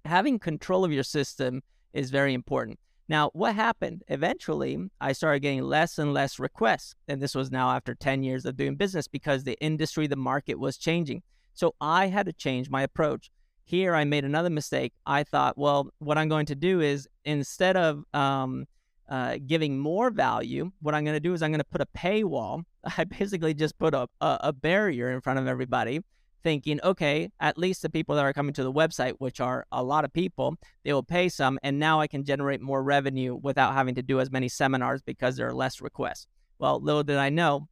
[0.05, 1.63] Having control of your system
[1.93, 2.81] is very important.
[3.09, 4.03] Now, what happened?
[4.09, 6.97] Eventually, I started getting less and less requests.
[7.07, 10.59] And this was now after 10 years of doing business because the industry, the market
[10.59, 11.23] was changing.
[11.55, 13.31] So I had to change my approach.
[13.69, 14.93] Here, I made another mistake.
[15.07, 18.67] I thought, well, what I'm going to do is instead of um,
[19.09, 21.89] uh, giving more value, what I'm going to do is I'm going to put a
[21.99, 22.63] paywall.
[22.97, 25.99] I basically just put a, a, a, barrier in front of everybody,
[26.45, 29.83] thinking, okay, at least the people that are coming to the website, which are a
[29.83, 30.55] lot of people,
[30.85, 34.21] they will pay some, and now I can generate more revenue without having to do
[34.21, 36.29] as many seminars because there are less requests.
[36.61, 37.67] Well, little did I know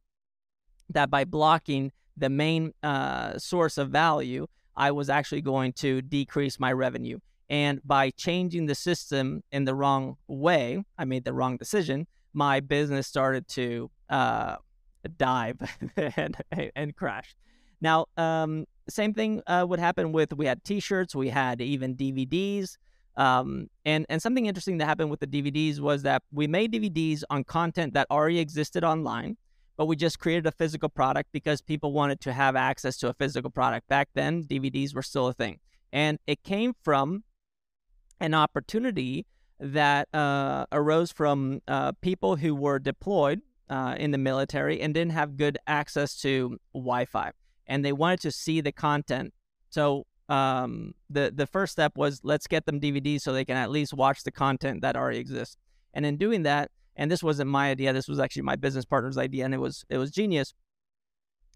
[0.89, 6.59] that by blocking the main uh, source of value, I was actually going to decrease
[6.59, 7.19] my revenue.
[7.49, 12.07] And by changing the system in the wrong way, I made the wrong decision.
[12.33, 14.55] My business started to uh,
[15.17, 15.57] dive
[15.97, 16.37] and,
[16.75, 17.35] and crash.
[17.81, 22.77] Now, um, same thing uh, would happen with we had T-shirts, we had even DVDs,
[23.17, 27.23] um, and and something interesting that happened with the DVDs was that we made DVDs
[27.29, 29.37] on content that already existed online,
[29.77, 33.13] but we just created a physical product because people wanted to have access to a
[33.13, 33.87] physical product.
[33.87, 35.59] Back then, DVDs were still a thing.
[35.91, 37.23] And it came from
[38.19, 39.25] an opportunity
[39.59, 45.13] that uh, arose from uh, people who were deployed uh, in the military and didn't
[45.13, 47.31] have good access to Wi-Fi,
[47.67, 49.33] and they wanted to see the content.
[49.69, 53.69] So um, the the first step was let's get them DVDs so they can at
[53.69, 55.57] least watch the content that already exists.
[55.93, 59.17] And in doing that, and this wasn't my idea, this was actually my business partner's
[59.17, 60.53] idea, and it was it was genius.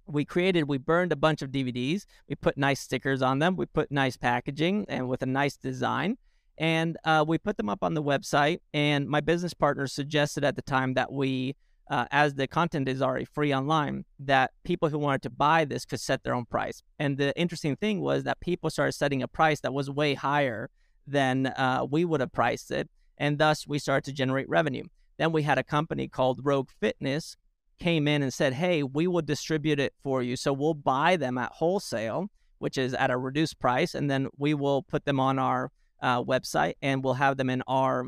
[0.06, 2.06] We created, we burned a bunch of DVDs.
[2.28, 3.56] We put nice stickers on them.
[3.56, 6.18] We put nice packaging and with a nice design
[6.60, 8.60] and uh, we put them up on the website.
[8.74, 11.56] And my business partner suggested at the time that we,
[11.90, 15.86] uh, as the content is already free online, that people who wanted to buy this
[15.86, 16.84] could set their own price.
[17.00, 20.70] And the interesting thing was that people started setting a price that was way higher
[21.08, 22.88] than uh, we would have priced it,
[23.18, 24.84] and thus we started to generate revenue.
[25.20, 27.36] Then we had a company called Rogue Fitness
[27.80, 30.36] came in and said, "Hey, we will distribute it for you.
[30.36, 34.53] So we'll buy them at wholesale, which is at a reduced price, and then we
[34.53, 38.05] will put them on our uh, website and we'll have them in our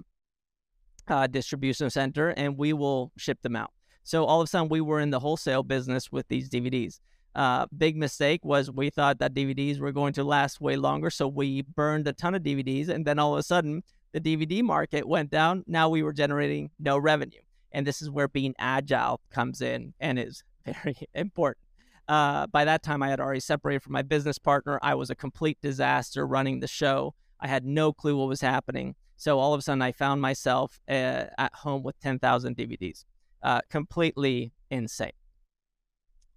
[1.08, 3.72] uh, distribution center and we will ship them out.
[4.04, 7.00] So all of a sudden, we were in the wholesale business with these DVDs.
[7.36, 11.28] Uh, big mistake was we thought that DVDs were going to last way longer, so
[11.28, 13.84] we burned a ton of DVDs, and then all of a sudden,
[14.14, 15.64] the DVD market went down.
[15.68, 17.42] Now we were generating no revenue,
[17.72, 21.66] and this is where being agile comes in and is very important.
[22.08, 24.80] Uh, by that time, I had already separated from my business partner.
[24.82, 27.14] I was a complete disaster running the show.
[27.40, 28.96] I had no clue what was happening.
[29.16, 33.06] So all of a sudden, I found myself uh, at home with 10,000 DVDs.
[33.44, 35.12] Uh, completely insane.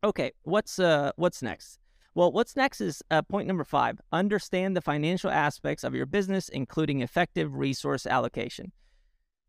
[0.04, 1.78] Okay, what's uh, what's next?
[2.14, 4.00] Well, what's next is uh, point number five.
[4.12, 8.70] Understand the financial aspects of your business, including effective resource allocation.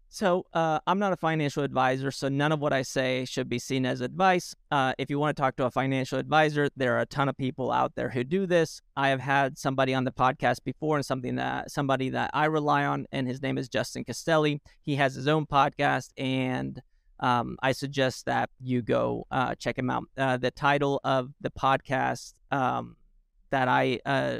[0.10, 3.60] So, uh, I'm not a financial advisor, so none of what I say should be
[3.60, 4.56] seen as advice.
[4.72, 7.38] Uh, if you want to talk to a financial advisor, there are a ton of
[7.38, 8.82] people out there who do this.
[8.96, 12.86] I have had somebody on the podcast before, and something that somebody that I rely
[12.86, 14.62] on, and his name is Justin Castelli.
[14.82, 16.82] He has his own podcast, and
[17.20, 20.04] um, I suggest that you go uh, check him out.
[20.18, 22.96] Uh, the title of the podcast um,
[23.50, 24.40] that I uh,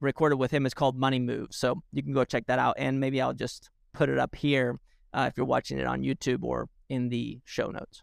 [0.00, 3.00] recorded with him is called Money Moves, so you can go check that out, and
[3.00, 4.78] maybe I'll just put it up here
[5.12, 8.02] uh, if you're watching it on YouTube or in the show notes.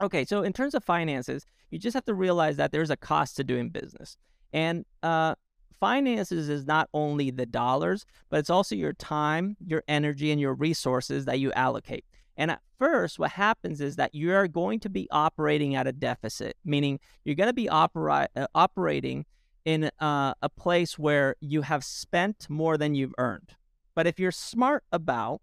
[0.00, 3.36] Okay, so in terms of finances, you just have to realize that there's a cost
[3.36, 4.16] to doing business.
[4.52, 5.36] And uh,
[5.80, 10.54] finances is not only the dollars, but it's also your time, your energy, and your
[10.54, 12.04] resources that you allocate.
[12.36, 15.92] And at first, what happens is that you are going to be operating at a
[15.92, 19.24] deficit, meaning you're going to be opera- uh, operating
[19.64, 23.56] in uh, a place where you have spent more than you've earned.
[23.94, 25.40] But if you're smart about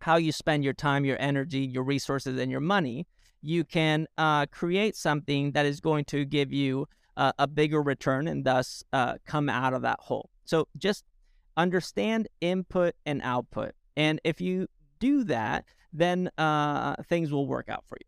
[0.00, 3.06] how you spend your time, your energy, your resources, and your money,
[3.40, 8.44] you can uh, create something that is going to give you a bigger return and
[8.44, 10.28] thus uh, come out of that hole.
[10.44, 11.02] So just
[11.56, 13.72] understand input and output.
[13.96, 14.66] And if you
[14.98, 18.06] do that, then uh, things will work out for you.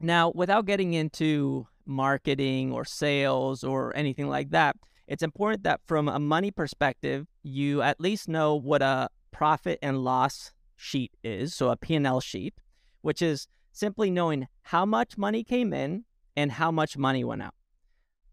[0.00, 4.76] Now, without getting into marketing or sales or anything like that,
[5.06, 9.98] it's important that from a money perspective, you at least know what a profit and
[9.98, 12.54] loss sheet is, so a P&L sheet,
[13.02, 16.04] which is simply knowing how much money came in
[16.36, 17.54] and how much money went out.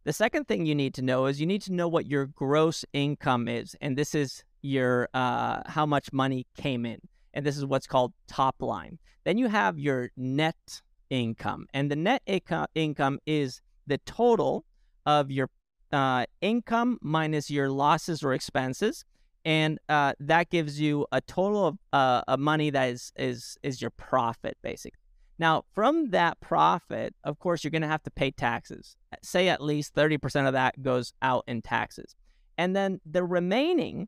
[0.05, 2.85] The second thing you need to know is you need to know what your gross
[2.93, 6.99] income is, and this is your uh, how much money came in,
[7.33, 8.99] and this is what's called top line.
[9.23, 14.65] Then you have your net income, and the net inco- income is the total
[15.05, 15.49] of your
[15.91, 19.05] uh, income minus your losses or expenses
[19.47, 23.81] and uh, that gives you a total of uh, of money that is is is
[23.81, 24.99] your profit basically.
[25.39, 28.97] Now, from that profit, of course, you're going to have to pay taxes.
[29.21, 32.15] Say at least 30% of that goes out in taxes.
[32.57, 34.07] And then the remaining,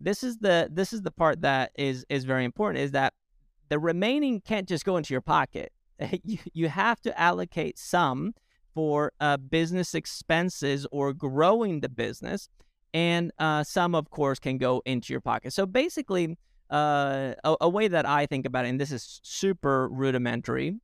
[0.00, 3.12] this is the this is the part that is is very important is that
[3.68, 5.72] the remaining can't just go into your pocket.
[6.24, 8.34] you, you have to allocate some
[8.74, 12.48] for uh, business expenses or growing the business
[12.92, 15.52] and uh, some, of course, can go into your pocket.
[15.52, 16.36] So basically,
[16.70, 20.76] uh, a, a, way that I think about it, and this is super rudimentary,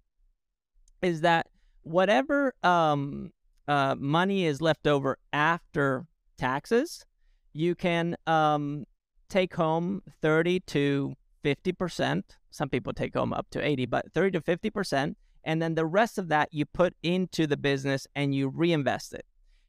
[1.03, 1.47] is that
[1.83, 3.31] whatever um,
[3.69, 6.07] uh, money is left over after
[6.39, 7.05] taxes,
[7.53, 8.85] you can um,
[9.29, 11.15] take home 30 to
[11.45, 12.23] 50%.
[12.51, 15.15] Some people take home up to 80, but 30 to 50%.
[15.45, 19.25] And then the rest of that you put into the business and you reinvest it.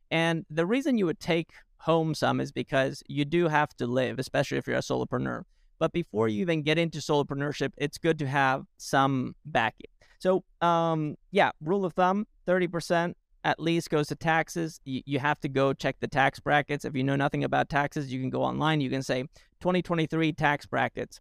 [0.09, 1.49] And the reason you would take
[1.79, 5.43] home some is because you do have to live, especially if you're a solopreneur.
[5.79, 9.91] But before you even get into solopreneurship, it's good to have some backing.
[10.19, 14.81] So, um, yeah, rule of thumb 30% at least goes to taxes.
[14.83, 16.85] You, you have to go check the tax brackets.
[16.85, 18.81] If you know nothing about taxes, you can go online.
[18.81, 19.25] You can say
[19.59, 21.19] 2023 tax brackets.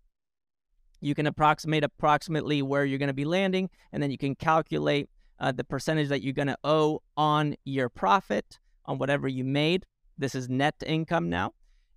[1.01, 5.09] You can approximate approximately where you're going to be landing, and then you can calculate
[5.39, 9.85] uh, the percentage that you're going to owe on your profit on whatever you made.
[10.17, 11.53] This is net income now,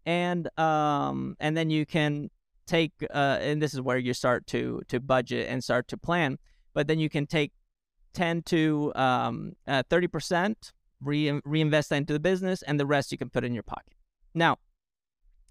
[0.05, 2.29] and um, and then you can
[2.67, 6.37] take uh, and this is where you start to to budget and start to plan.
[6.73, 7.53] But then you can take
[8.13, 10.55] 10 to um, uh, 30%,
[11.01, 13.93] re- reinvest that into the business, and the rest you can put in your pocket.
[14.33, 14.57] Now,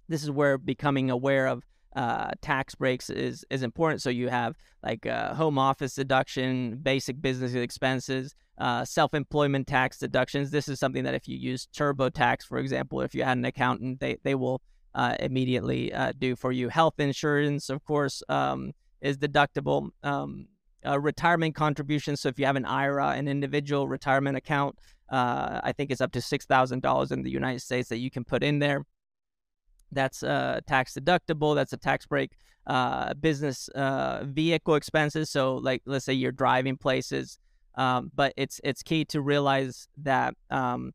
[0.09, 1.65] this is where becoming aware of
[1.97, 4.03] uh, tax breaks is is important.
[4.03, 9.99] So you have like uh, home office deduction, basic business expenses, uh, self employment tax
[9.99, 10.51] deductions.
[10.51, 14.01] This is something that if you use TurboTax, for example, if you had an accountant,
[14.01, 14.61] they they will
[14.95, 16.69] uh, immediately uh, do for you.
[16.69, 19.91] Health insurance, of course, um, is deductible.
[20.03, 20.49] Um,
[20.87, 22.21] uh, retirement contributions.
[22.21, 24.79] So if you have an IRA, an individual retirement account,
[25.11, 28.25] I think it's up to six thousand dollars in the United States that you can
[28.25, 28.85] put in there.
[29.93, 31.55] That's uh, tax deductible.
[31.55, 32.33] That's a tax break.
[32.67, 35.31] Uh, business uh, vehicle expenses.
[35.31, 37.39] So like let's say you're driving places,
[37.77, 40.35] um, but it's it's key to realize that.
[40.51, 40.93] Um,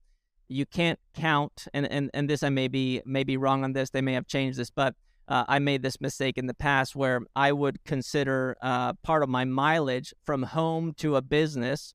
[0.49, 3.89] you can't count and, and, and this I may be may be wrong on this.
[3.89, 4.93] They may have changed this, but
[5.27, 9.29] uh, I made this mistake in the past where I would consider uh, part of
[9.29, 11.93] my mileage from home to a business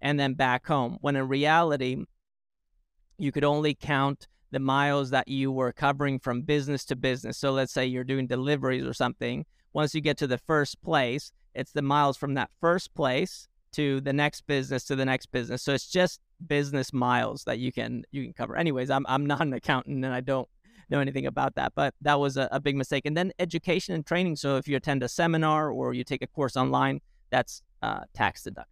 [0.00, 2.04] and then back home, when in reality,
[3.16, 7.38] you could only count the miles that you were covering from business to business.
[7.38, 9.44] So let's say you're doing deliveries or something.
[9.72, 14.00] Once you get to the first place, it's the miles from that first place to
[14.00, 15.62] the next business to the next business.
[15.62, 18.56] So it's just business miles that you can you can cover.
[18.56, 20.48] Anyways, I'm I'm not an accountant and I don't
[20.90, 21.72] know anything about that.
[21.74, 23.04] But that was a, a big mistake.
[23.04, 24.36] And then education and training.
[24.36, 28.42] So if you attend a seminar or you take a course online, that's uh, tax
[28.42, 28.64] deductible.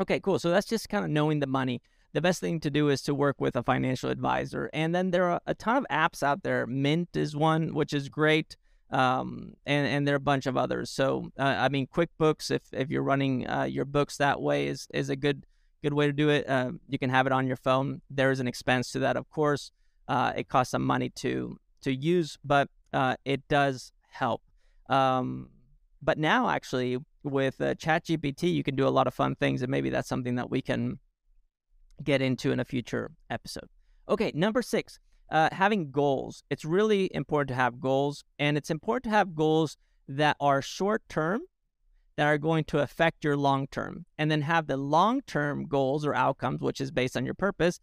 [0.00, 0.38] Okay, cool.
[0.38, 1.82] So that's just kind of knowing the money.
[2.12, 4.68] The best thing to do is to work with a financial advisor.
[4.72, 6.66] And then there are a ton of apps out there.
[6.66, 8.56] Mint is one, which is great.
[8.90, 10.90] Um, and, and there are a bunch of others.
[10.90, 14.88] So, uh, I mean, QuickBooks, if, if you're running uh, your books that way, is,
[14.92, 15.46] is a good
[15.82, 16.48] good way to do it.
[16.48, 18.02] Uh, you can have it on your phone.
[18.10, 19.72] There is an expense to that, of course.
[20.08, 24.42] Uh, it costs some money to to use, but uh, it does help.
[24.88, 25.50] Um,
[26.02, 29.70] but now, actually, with uh, ChatGPT, you can do a lot of fun things, and
[29.70, 30.98] maybe that's something that we can
[32.02, 33.68] get into in a future episode.
[34.08, 34.98] Okay, number six,
[35.30, 36.42] uh, having goals.
[36.50, 39.76] It's really important to have goals, and it's important to have goals
[40.08, 41.42] that are short term
[42.16, 46.04] that are going to affect your long term, and then have the long term goals
[46.04, 47.80] or outcomes, which is based on your purpose,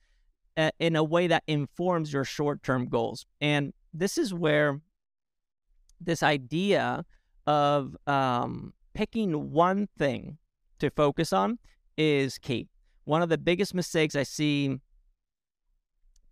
[0.80, 3.26] in a way that informs your short term goals.
[3.42, 4.82] And this is where
[6.02, 7.06] this idea
[7.46, 10.38] of um, picking one thing
[10.80, 11.58] to focus on
[11.98, 12.68] is key.
[13.08, 14.82] One of the biggest mistakes I see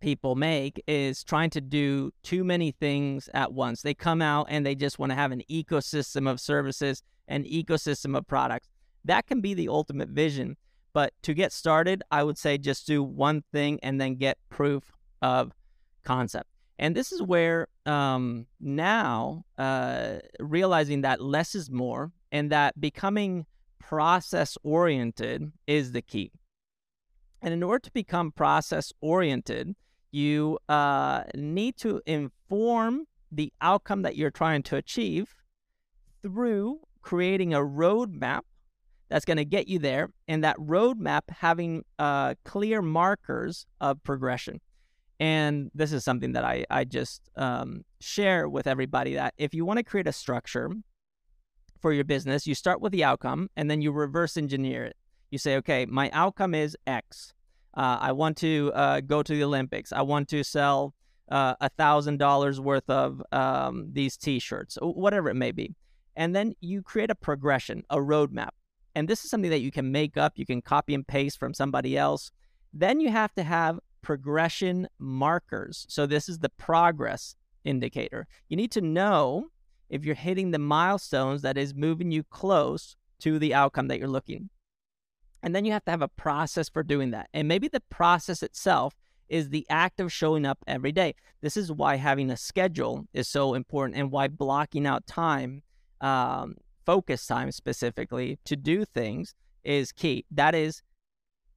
[0.00, 3.80] people make is trying to do too many things at once.
[3.80, 8.14] They come out and they just want to have an ecosystem of services, an ecosystem
[8.14, 8.68] of products.
[9.06, 10.58] That can be the ultimate vision.
[10.92, 14.92] But to get started, I would say just do one thing and then get proof
[15.22, 15.52] of
[16.04, 16.50] concept.
[16.78, 23.46] And this is where um, now uh, realizing that less is more and that becoming
[23.78, 26.32] process oriented is the key.
[27.46, 29.76] And in order to become process oriented,
[30.10, 35.32] you uh, need to inform the outcome that you're trying to achieve
[36.22, 38.40] through creating a roadmap
[39.08, 44.60] that's going to get you there, and that roadmap having uh, clear markers of progression.
[45.20, 49.64] And this is something that I, I just um, share with everybody that if you
[49.64, 50.72] want to create a structure
[51.80, 54.96] for your business, you start with the outcome and then you reverse engineer it.
[55.30, 57.34] You say, okay, my outcome is X.
[57.76, 59.92] Uh, I want to uh, go to the Olympics.
[59.92, 60.94] I want to sell
[61.30, 65.74] uh, a thousand dollars worth of um, these T-shirts, whatever it may be,
[66.16, 68.50] and then you create a progression, a roadmap.
[68.94, 71.52] And this is something that you can make up, you can copy and paste from
[71.52, 72.30] somebody else.
[72.72, 75.84] Then you have to have progression markers.
[75.88, 78.26] So this is the progress indicator.
[78.48, 79.48] You need to know
[79.90, 84.08] if you're hitting the milestones that is moving you close to the outcome that you're
[84.08, 84.48] looking.
[85.42, 87.28] And then you have to have a process for doing that.
[87.32, 88.94] And maybe the process itself
[89.28, 91.14] is the act of showing up every day.
[91.40, 95.62] This is why having a schedule is so important and why blocking out time
[96.00, 99.34] um, focus time specifically to do things
[99.64, 100.24] is key.
[100.30, 100.82] That is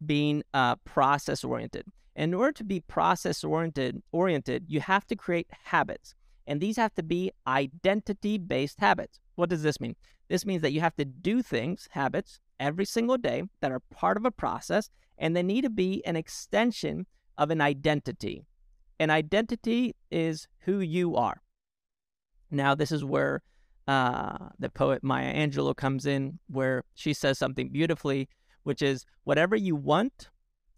[0.06, 1.86] being uh, process oriented.
[2.16, 6.16] In order to be process oriented, oriented, you have to create habits.
[6.50, 9.20] And these have to be identity based habits.
[9.36, 9.96] What does this mean?
[10.30, 14.18] This means that you have to do things, habits, every single day that are part
[14.18, 14.90] of a process,
[15.20, 17.06] and they need to be an extension
[17.38, 18.48] of an identity.
[19.00, 21.42] An identity is who you are.
[22.50, 23.44] Now, this is where
[23.88, 28.28] uh, the poet Maya Angelou comes in, where she says something beautifully,
[28.64, 30.30] which is whatever you want,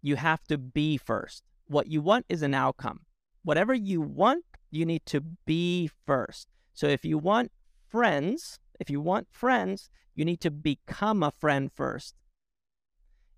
[0.01, 1.43] you have to be first.
[1.67, 3.01] What you want is an outcome.
[3.43, 6.47] Whatever you want, you need to be first.
[6.73, 7.51] So if you want
[7.89, 12.15] friends, if you want friends, you need to become a friend first.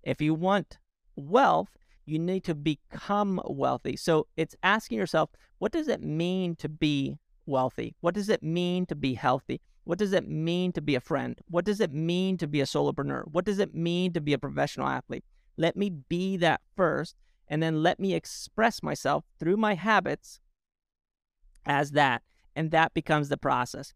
[0.02, 0.78] If you want
[1.16, 1.70] wealth,
[2.06, 3.96] you need to become wealthy.
[3.96, 7.94] So it's asking yourself, what does it mean to be wealthy?
[8.00, 9.60] What does it mean to be healthy?
[9.84, 11.38] What does it mean to be a friend?
[11.48, 13.24] What does it mean to be a solopreneur?
[13.30, 15.24] What does it mean to be a professional athlete?
[15.56, 17.16] Let me be that first,
[17.48, 20.40] and then let me express myself through my habits
[21.66, 22.22] as that.
[22.56, 23.94] And that becomes the process.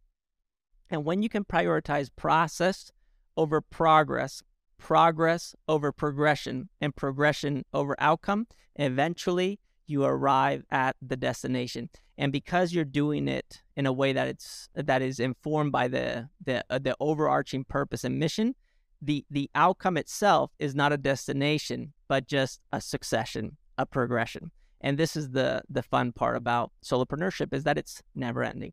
[0.90, 2.90] And when you can prioritize process
[3.36, 4.42] over progress,
[4.78, 8.46] progress over progression, and progression over outcome,
[8.76, 11.90] eventually you arrive at the destination.
[12.16, 16.28] And because you're doing it in a way that it's that is informed by the
[16.44, 18.54] the uh, the overarching purpose and mission,
[19.00, 24.50] the the outcome itself is not a destination, but just a succession, a progression.
[24.80, 28.72] And this is the the fun part about solopreneurship is that it's never ending.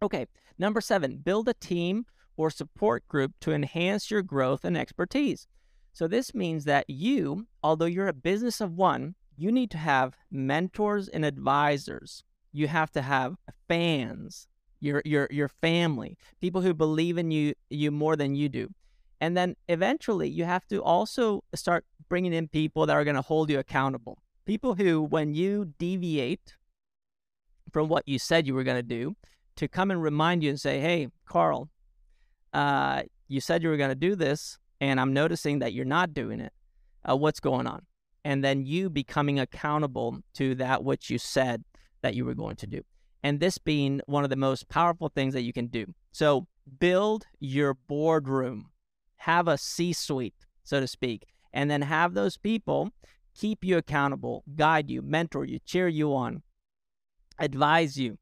[0.00, 0.26] Okay,
[0.58, 5.46] number 7, build a team or support group to enhance your growth and expertise.
[5.92, 10.16] So this means that you, although you're a business of one, you need to have
[10.30, 12.22] mentors and advisors.
[12.52, 13.36] You have to have
[13.66, 14.46] fans,
[14.80, 18.68] your your your family, people who believe in you you more than you do.
[19.20, 23.22] And then eventually you have to also start bringing in people that are going to
[23.22, 24.18] hold you accountable.
[24.48, 26.56] People who when you deviate
[27.70, 29.14] from what you said you were going to do,
[29.56, 31.68] to come and remind you and say, "Hey, Carl,
[32.54, 36.14] uh, you said you were going to do this, and I'm noticing that you're not
[36.14, 36.54] doing it.
[37.06, 37.84] Uh, what's going on?"
[38.24, 41.62] And then you becoming accountable to that which you said
[42.00, 42.80] that you were going to do.
[43.22, 45.84] And this being one of the most powerful things that you can do.
[46.10, 46.46] So
[46.78, 48.70] build your boardroom,
[49.16, 52.92] have a C suite, so to speak, and then have those people
[53.38, 56.42] keep you accountable, guide you, mentor you, cheer you on,
[57.38, 58.18] advise you,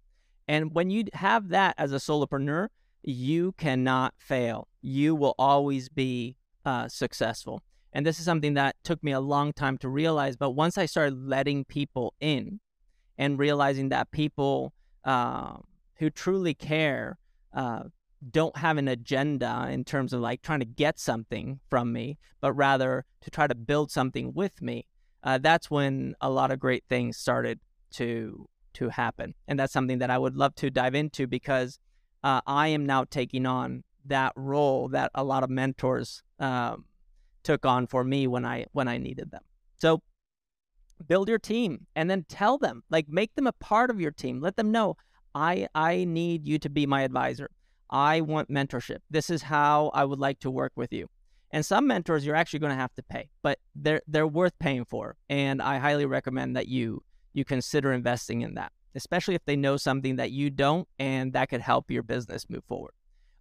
[0.49, 2.69] and when you have that as a solopreneur,
[3.03, 4.69] you cannot fail.
[4.81, 7.62] You will always be uh, successful.
[7.93, 10.37] And this is something that took me a long time to realize.
[10.37, 12.61] But once I started letting people in
[13.17, 15.57] and realizing that people uh,
[15.97, 17.19] who truly care
[17.55, 17.85] uh,
[18.31, 22.53] don't have an agenda in terms of like trying to get something from me, but
[22.53, 24.87] rather to try to build something with me,
[25.23, 27.61] uh, that's when a lot of great things started
[27.93, 29.35] to to happen.
[29.49, 31.79] And that's something that I would love to dive into because
[32.23, 36.85] uh, I am now taking on that role that a lot of mentors um,
[37.43, 39.43] took on for me when I when I needed them.
[39.79, 40.03] So
[41.09, 44.41] build your team and then tell them, like make them a part of your team.
[44.41, 44.97] Let them know
[45.35, 47.51] I I need you to be my advisor.
[47.89, 48.99] I want mentorship.
[49.11, 51.09] This is how I would like to work with you.
[51.51, 54.84] And some mentors you're actually going to have to pay, but they're they're worth paying
[54.84, 55.16] for.
[55.28, 59.76] And I highly recommend that you you consider investing in that, especially if they know
[59.76, 62.92] something that you don't and that could help your business move forward.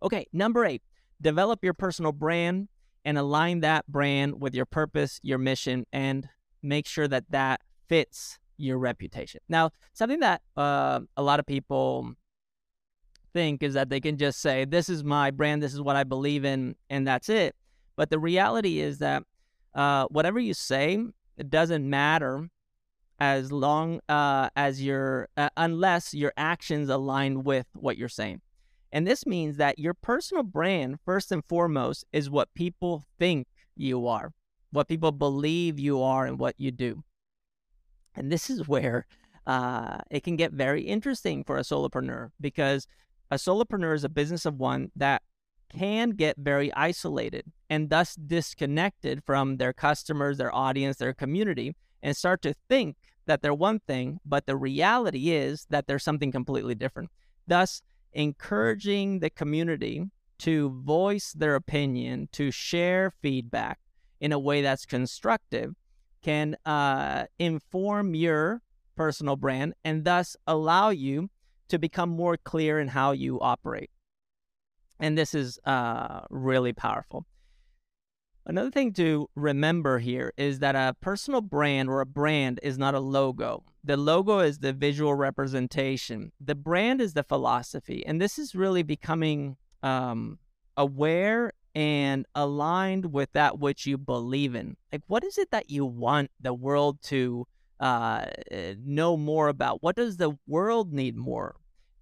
[0.04, 0.84] Okay, number eight,
[1.22, 2.68] develop your personal brand
[3.06, 6.28] and align that brand with your purpose, your mission, and
[6.62, 9.42] make sure that that fits your reputation.
[9.48, 12.14] Now, something that uh, a lot of people
[13.34, 16.04] think is that they can just say, This is my brand, this is what I
[16.04, 17.56] believe in, and that's it.
[17.96, 19.24] But the reality is that
[19.74, 21.04] uh, whatever you say,
[21.38, 22.50] it doesn't matter
[23.20, 28.42] as long uh, as your uh, unless your actions align with what you're saying.
[28.92, 34.08] And this means that your personal brand, first and foremost, is what people think you
[34.08, 34.32] are,
[34.72, 37.04] what people believe you are, and what you do.
[38.16, 39.06] And this is where
[39.46, 42.88] uh, it can get very interesting for a solopreneur because
[43.32, 45.22] a solopreneur is a business of one that
[45.70, 52.16] can get very isolated and thus disconnected from their customers, their audience, their community and
[52.16, 56.76] start to think that they're one thing, but the reality is that they're something completely
[56.76, 57.10] different.
[57.48, 57.82] Thus,
[58.14, 60.04] encouraging the community
[60.40, 63.80] to voice their opinion, to share feedback
[64.20, 65.74] in a way that's constructive,
[66.22, 68.62] can uh, inform your
[68.96, 71.30] personal brand and thus allow you
[71.68, 73.90] to become more clear in how you operate.
[75.00, 77.26] And this is uh, really powerful.
[78.48, 82.94] Another thing to remember here is that a personal brand or a brand is not
[82.94, 83.64] a logo.
[83.84, 86.32] The logo is the visual representation.
[86.40, 88.06] The brand is the philosophy.
[88.06, 90.38] And this is really becoming um,
[90.78, 94.78] aware and aligned with that which you believe in.
[94.92, 97.48] Like, what is it that you want the world to
[97.80, 98.28] uh,
[98.80, 99.82] know more about?
[99.82, 101.56] What does the world need more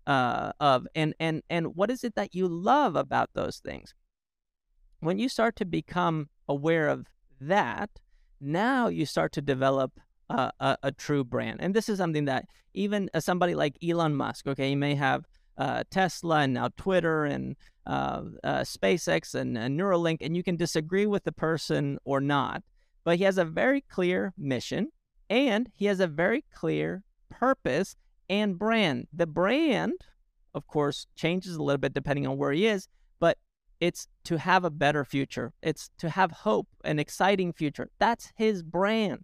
[0.08, 0.88] uh, of?
[0.96, 3.94] And, and, and what is it that you love about those things?
[5.00, 7.08] When you start to become aware of
[7.42, 7.90] that,
[8.40, 10.00] now you start to develop
[10.30, 11.60] a, a, a true brand.
[11.62, 15.26] And this is something that even uh, somebody like Elon Musk, okay, he may have
[15.58, 21.06] uh, Tesla and now Twitter and uh, uh, SpaceX and Neuralink, and you can disagree
[21.06, 22.64] with the person or not,
[23.04, 24.88] but he has a very clear mission
[25.30, 27.96] and he has a very clear purpose
[28.34, 29.08] and brand.
[29.14, 29.94] The brand,
[30.56, 32.88] of course, changes a little bit depending on where he is,
[33.20, 33.38] but
[33.80, 35.54] it's to have a better future.
[35.62, 37.90] It's to have hope, an exciting future.
[38.00, 39.24] That's his brand.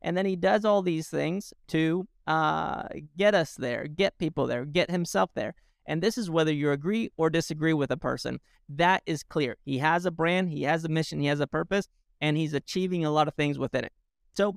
[0.00, 2.84] And then he does all these things to uh,
[3.18, 5.54] get us there, get people there, get himself there.
[5.84, 8.40] And this is whether you agree or disagree with a person.
[8.70, 9.58] That is clear.
[9.64, 11.88] He has a brand, he has a mission, he has a purpose,
[12.22, 13.92] and he's achieving a lot of things within it.
[14.32, 14.56] So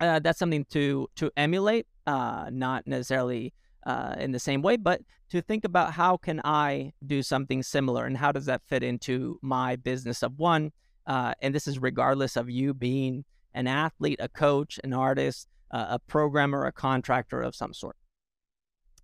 [0.00, 3.52] uh, that's something to to emulate, uh, not necessarily
[3.84, 5.00] uh, in the same way, but
[5.30, 9.38] to think about how can I do something similar and how does that fit into
[9.42, 10.72] my business of one.
[11.06, 15.86] Uh, and this is regardless of you being an athlete, a coach, an artist, uh,
[15.90, 17.96] a programmer, a contractor of some sort.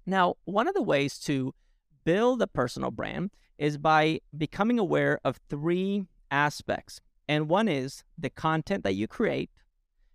[0.05, 1.55] Now, one of the ways to
[2.05, 7.01] build a personal brand is by becoming aware of three aspects.
[7.29, 9.51] And one is the content that you create,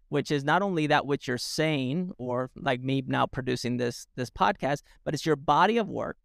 [0.09, 4.29] which is not only that which you're saying or like me now producing this this
[4.29, 6.17] podcast but it's your body of work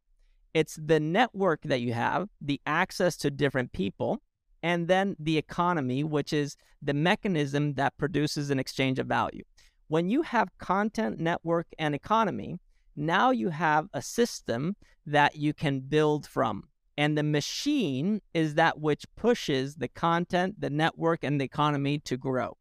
[0.55, 4.21] it's the network that you have the access to different people
[4.63, 9.45] and then the economy which is the mechanism that produces an exchange of value.
[9.89, 12.59] When you have content network and economy
[12.95, 14.77] now you have a system
[15.07, 16.65] that you can build from
[16.99, 22.19] and the machine is that which pushes the content the network and the economy to
[22.19, 22.55] grow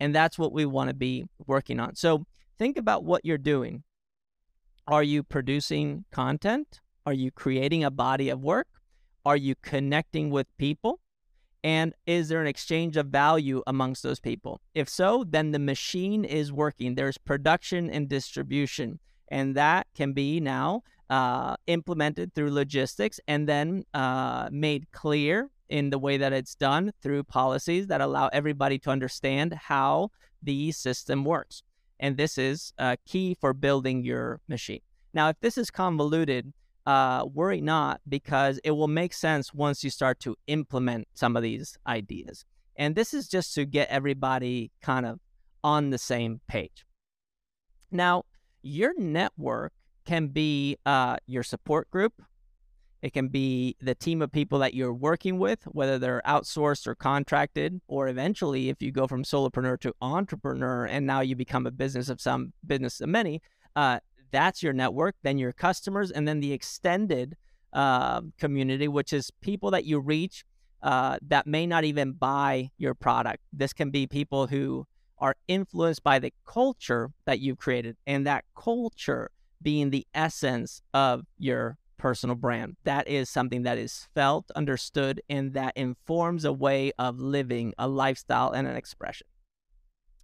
[0.00, 1.94] and that's what we want to be working on.
[1.94, 2.26] So
[2.58, 3.82] think about what you're doing.
[4.86, 6.80] Are you producing content?
[7.06, 8.68] Are you creating a body of work?
[9.24, 11.00] Are you connecting with people?
[11.62, 14.60] And is there an exchange of value amongst those people?
[14.74, 16.94] If so, then the machine is working.
[16.94, 19.00] There's production and distribution.
[19.28, 25.90] And that can be now uh, implemented through logistics and then uh, made clear in
[25.90, 30.10] the way that it's done through policies that allow everybody to understand how
[30.42, 31.62] the system works.
[31.98, 34.80] And this is uh, key for building your machine.
[35.12, 36.52] Now, if this is convoluted,
[36.86, 41.42] uh, worry not because it will make sense once you start to implement some of
[41.42, 42.44] these ideas.
[42.76, 45.20] And this is just to get everybody kind of
[45.62, 46.84] on the same page.
[47.90, 48.24] Now,
[48.62, 49.72] your network
[50.04, 52.12] can be uh, your support group,
[53.04, 56.94] it can be the team of people that you're working with, whether they're outsourced or
[56.94, 61.70] contracted, or eventually, if you go from solopreneur to entrepreneur and now you become a
[61.70, 63.42] business of some, business of many,
[63.76, 63.98] uh,
[64.30, 65.16] that's your network.
[65.22, 67.36] Then your customers, and then the extended
[67.74, 70.42] uh, community, which is people that you reach
[70.82, 73.42] uh, that may not even buy your product.
[73.52, 74.86] This can be people who
[75.18, 79.30] are influenced by the culture that you've created, and that culture
[79.60, 82.76] being the essence of your personal brand.
[82.84, 87.88] That is something that is felt, understood, and that informs a way of living, a
[87.88, 89.26] lifestyle, and an expression.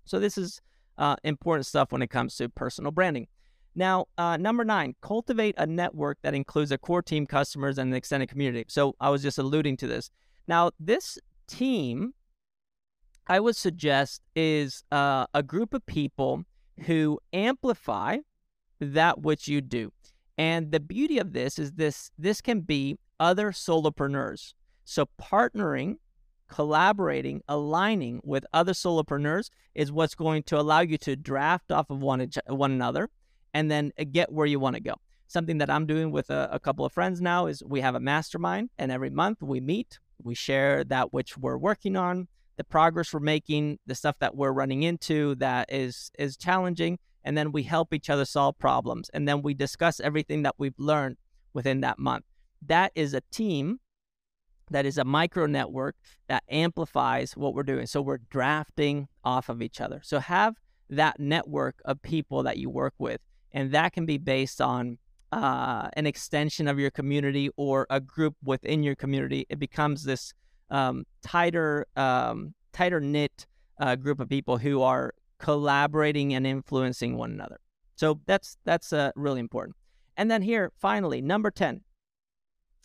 [0.05, 0.61] So, this is
[0.99, 3.29] uh, important stuff when it comes to personal branding.
[3.75, 7.97] Now, uh, number nine, cultivate a network that includes a core team, customers, and an
[7.97, 8.65] extended community.
[8.69, 10.11] So, I was just alluding to this.
[10.49, 12.15] Now, this team,
[13.27, 16.45] I would suggest, is uh, a group of people
[16.87, 18.19] who amplify
[18.81, 19.93] that which you do.
[20.41, 24.55] And the beauty of this is this this can be other solopreneurs.
[24.87, 25.97] So partnering,
[26.49, 32.01] collaborating, aligning with other solopreneurs is what's going to allow you to draft off of
[32.01, 33.11] one, one another
[33.53, 34.95] and then uh, get where you want to go.
[35.27, 38.01] Something that I'm doing with a, a couple of friends now is we have a
[38.01, 43.13] mastermind and every month we meet, we share that which we're working on, the progress
[43.13, 47.63] we're making, the stuff that we're running into that is is challenging, and then we
[47.63, 51.17] help each other solve problems and then we discuss everything that we've learned
[51.53, 52.25] within that month.
[52.67, 53.81] That is a team
[54.71, 55.97] that is a micro network
[56.29, 57.87] that amplifies what we're doing.
[57.87, 60.01] So we're drafting off of each other.
[60.05, 60.55] So have
[60.89, 63.21] that network of people that you work with
[63.53, 64.99] and that can be based on
[65.33, 69.47] uh, an extension of your community or a group within your community.
[69.49, 70.33] It becomes this
[70.71, 73.47] um, tighter um, tighter knit
[73.81, 77.59] uh, group of people who are collaborating and influencing one another.
[77.97, 79.77] So that's that's uh, really important.
[80.17, 81.81] And then here, finally, number ten,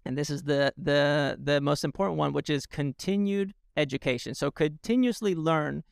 [0.06, 4.34] and this is the the the most important one, which is continued education.
[4.34, 5.84] So continuously learn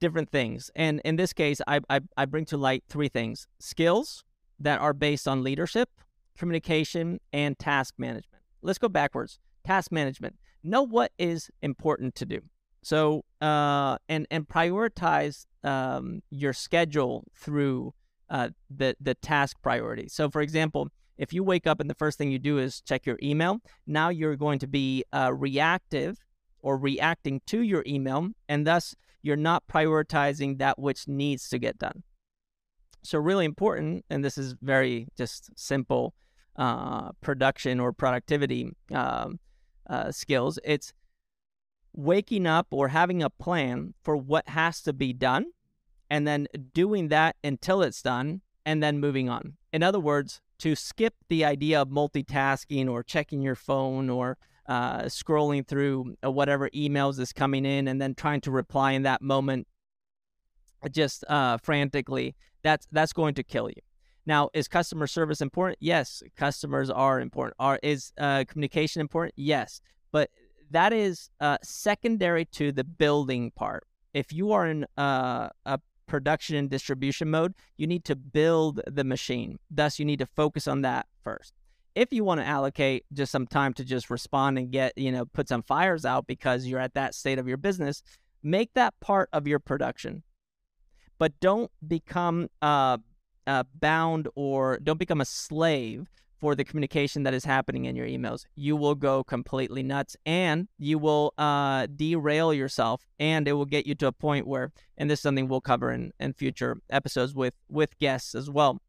[0.00, 0.70] different things.
[0.74, 4.24] And in this case, I, I, I bring to light three things: skills
[4.58, 5.90] that are based on leadership,
[6.38, 8.42] communication, and task management.
[8.62, 9.38] Let's go backwards.
[9.64, 10.36] Task management.
[10.62, 12.40] Know what is important to do.
[12.82, 17.92] So uh, and and prioritize um, your schedule through
[18.30, 20.08] uh, the the task priority.
[20.08, 20.88] So for example,
[21.18, 24.08] if you wake up and the first thing you do is check your email, now
[24.08, 26.18] you're going to be uh, reactive
[26.60, 31.78] or reacting to your email, and thus you're not prioritizing that which needs to get
[31.78, 32.02] done.
[33.02, 36.14] So really important, and this is very just simple
[36.56, 39.38] uh, production or productivity um,
[39.88, 40.58] uh, skills.
[40.64, 40.92] It's
[41.94, 45.46] waking up or having a plan for what has to be done
[46.10, 49.54] and then doing that until it's done and then moving on.
[49.72, 55.02] In other words, to skip the idea of multitasking or checking your phone or uh,
[55.02, 59.22] scrolling through uh, whatever emails is coming in and then trying to reply in that
[59.22, 59.66] moment
[60.90, 63.80] just uh, frantically, that's that's going to kill you.
[64.24, 65.78] Now, is customer service important?
[65.80, 67.56] Yes, customers are important.
[67.58, 69.34] Are is uh, communication important?
[69.36, 69.80] Yes,
[70.12, 70.30] but
[70.70, 73.86] that is uh, secondary to the building part.
[74.14, 79.04] If you are in uh, a production and distribution mode, you need to build the
[79.04, 79.58] machine.
[79.70, 81.52] Thus, you need to focus on that first.
[81.94, 85.24] If you want to allocate just some time to just respond and get, you know,
[85.24, 88.02] put some fires out because you're at that state of your business,
[88.42, 90.22] make that part of your production.
[91.18, 92.98] But don't become uh,
[93.46, 98.06] uh, bound or don't become a slave for the communication that is happening in your
[98.06, 98.44] emails.
[98.54, 103.86] You will go completely nuts and you will uh, derail yourself and it will get
[103.86, 107.34] you to a point where, and this is something we'll cover in, in future episodes
[107.34, 108.80] with, with guests as well.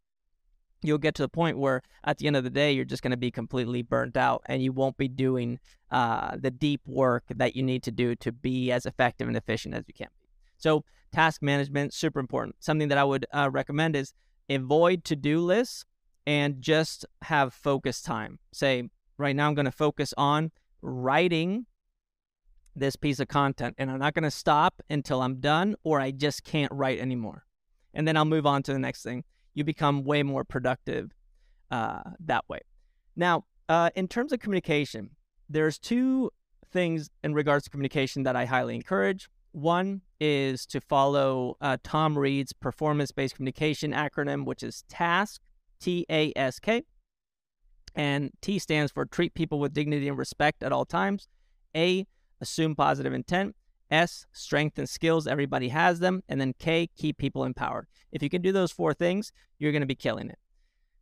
[0.83, 3.11] You'll get to the point where at the end of the day, you're just going
[3.11, 7.55] to be completely burnt out and you won't be doing uh, the deep work that
[7.55, 10.27] you need to do to be as effective and efficient as you can be.
[10.57, 12.57] So, task management, super important.
[12.59, 14.13] Something that I would uh, recommend is
[14.49, 15.85] avoid to do lists
[16.27, 18.37] and just have focus time.
[18.51, 20.51] Say, right now I'm going to focus on
[20.81, 21.65] writing
[22.75, 26.11] this piece of content and I'm not going to stop until I'm done or I
[26.11, 27.45] just can't write anymore.
[27.93, 29.23] And then I'll move on to the next thing.
[29.53, 31.15] You become way more productive
[31.71, 32.59] uh, that way.
[33.15, 35.11] Now, uh, in terms of communication,
[35.49, 36.29] there's two
[36.71, 39.29] things in regards to communication that I highly encourage.
[39.53, 45.41] One is to follow uh, Tom Reed's performance based communication acronym, which is TASK.
[45.79, 46.83] T A S K.
[47.95, 51.27] And T stands for treat people with dignity and respect at all times.
[51.75, 52.05] A,
[52.39, 53.55] assume positive intent.
[53.89, 56.21] S, strength and skills, everybody has them.
[56.27, 57.87] And then K, keep people empowered.
[58.11, 60.37] If you can do those four things, you're going to be killing it.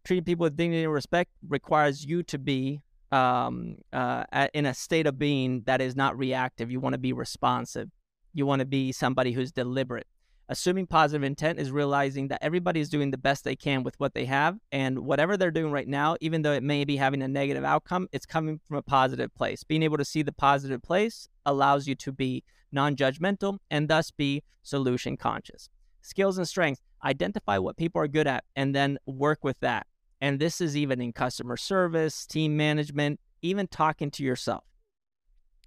[0.03, 4.23] Treating people with dignity and respect requires you to be um, uh,
[4.53, 6.71] in a state of being that is not reactive.
[6.71, 7.89] You want to be responsive.
[8.33, 10.07] You want to be somebody who's deliberate
[10.49, 14.13] assuming positive intent is realizing that everybody is doing the best they can with what
[14.13, 17.27] they have and whatever they're doing right now even though it may be having a
[17.27, 19.63] negative outcome it's coming from a positive place.
[19.63, 24.43] Being able to see the positive place allows you to be non-judgmental and thus be
[24.61, 25.69] solution conscious.
[26.01, 26.81] Skills and strengths.
[27.03, 29.87] Identify what people are good at and then work with that.
[30.21, 34.63] And this is even in customer service team management even talking to yourself.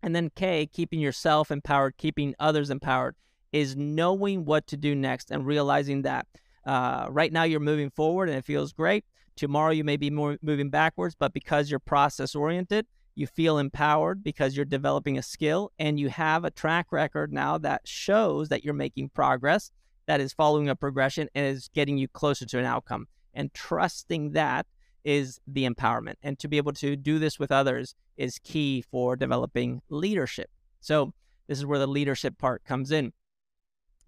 [0.02, 3.16] And then k keeping yourself empowered keeping others empowered
[3.52, 6.26] is knowing what to do next and realizing that
[6.64, 9.04] uh, right now you're moving forward and it feels great.
[9.36, 14.22] Tomorrow you may be more moving backwards, but because you're process oriented, you feel empowered
[14.22, 18.64] because you're developing a skill and you have a track record now that shows that
[18.64, 19.70] you're making progress,
[20.06, 23.06] that is following a progression and is getting you closer to an outcome.
[23.34, 24.66] And trusting that
[25.04, 26.14] is the empowerment.
[26.22, 30.50] And to be able to do this with others is key for developing leadership.
[30.80, 31.12] So,
[31.46, 33.12] this is where the leadership part comes in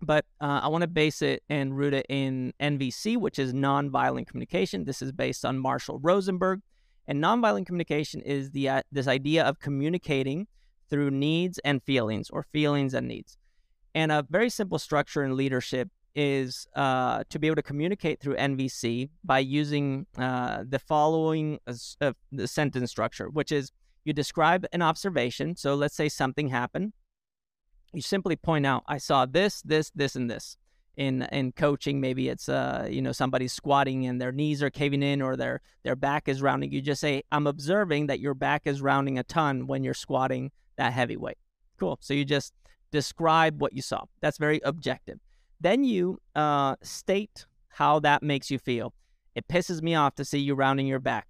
[0.02, 4.26] but uh, I want to base it and root it in NVC, which is nonviolent
[4.26, 4.84] communication.
[4.84, 6.60] This is based on Marshall Rosenberg,
[7.06, 10.46] and nonviolent communication is the uh, this idea of communicating
[10.88, 13.36] through needs and feelings, or feelings and needs.
[13.94, 18.36] And a very simple structure in leadership is uh, to be able to communicate through
[18.36, 23.70] NVC by using uh, the following uh, the sentence structure, which is
[24.04, 25.56] you describe an observation.
[25.56, 26.92] So let's say something happened
[27.92, 30.56] you simply point out, I saw this, this, this, and this.
[30.96, 35.02] In in coaching, maybe it's uh you know somebody's squatting and their knees are caving
[35.02, 36.72] in or their their back is rounding.
[36.72, 40.50] You just say, I'm observing that your back is rounding a ton when you're squatting
[40.76, 41.38] that heavy weight."
[41.78, 41.96] Cool.
[42.02, 42.52] So you just
[42.90, 44.04] describe what you saw.
[44.20, 45.18] That's very objective.
[45.60, 48.92] Then you uh, state how that makes you feel.
[49.34, 51.28] It pisses me off to see you rounding your back,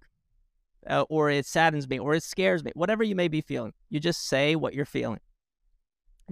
[0.89, 3.73] uh, or it saddens me, or it scares me, whatever you may be feeling.
[3.89, 5.19] You just say what you're feeling.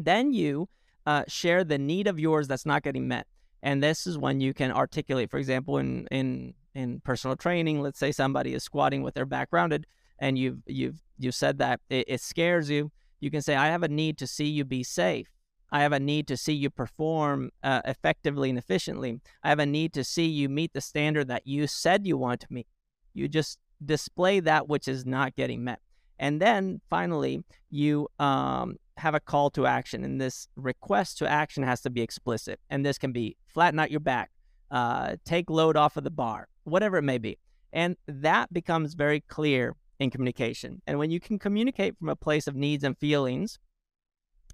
[0.04, 0.70] Then you
[1.06, 3.28] uh, share the need of yours that's not getting met.
[3.62, 8.00] And this is when you can articulate, for example, in, in, in personal training, let's
[8.00, 9.86] say somebody is squatting with their back rounded
[10.18, 12.92] and you've, you've, you've said that it, it scares you.
[13.20, 15.28] You can say, I have a need to see you be safe.
[15.72, 19.20] I have a need to see you perform uh, effectively and efficiently.
[19.44, 22.42] I have a need to see you meet the standard that you said you want
[22.42, 22.68] to meet.
[23.14, 25.80] You just display that which is not getting met.
[26.20, 30.04] And then finally, you um, have a call to action.
[30.04, 32.60] And this request to action has to be explicit.
[32.70, 34.32] And this can be flatten out your back,
[34.70, 37.38] uh, take load off of the bar, whatever it may be.
[37.72, 40.82] And that becomes very clear in communication.
[40.88, 43.58] And when you can communicate from a place of needs and feelings,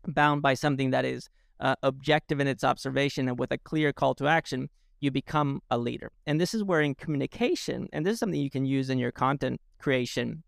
[0.08, 4.14] bound by something that is uh, objective in its observation and with a clear call
[4.16, 6.12] to action, you become a leader.
[6.26, 9.12] And this is where in communication, and this is something you can use in your
[9.12, 10.44] content creation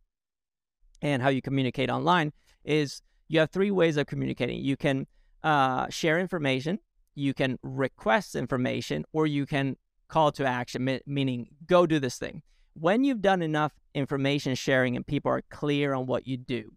[1.01, 2.33] and how you communicate online,
[2.63, 4.59] is you have three ways of communicating.
[4.59, 5.07] You can
[5.43, 6.79] uh, share information,
[7.15, 9.75] you can request information, or you can
[10.07, 12.41] call to action, meaning go do this thing.
[12.73, 16.73] When you've done enough information sharing and people are clear on what you do,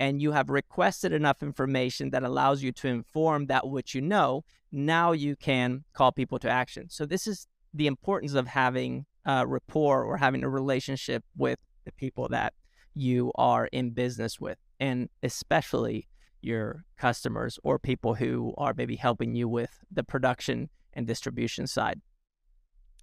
[0.00, 4.44] and you have requested enough information that allows you to inform that which you know,
[4.72, 6.88] now you can call people to action.
[6.90, 11.92] So, this is the importance of having a rapport or having a relationship with the
[11.92, 12.54] people that
[12.94, 16.08] you are in business with, and especially
[16.40, 22.00] your customers or people who are maybe helping you with the production and distribution side,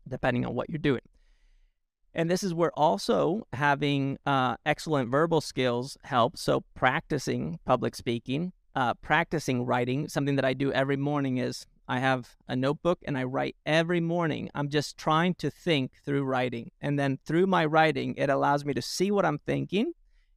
[0.08, 1.02] depending on what you're doing.
[2.14, 6.42] And this is where also having uh, excellent verbal skills helps.
[6.42, 12.00] So, practicing public speaking, uh, practicing writing, something that I do every morning is I
[12.00, 14.50] have a notebook and I write every morning.
[14.56, 16.72] I'm just trying to think through writing.
[16.80, 19.92] And then through my writing, it allows me to see what I'm thinking.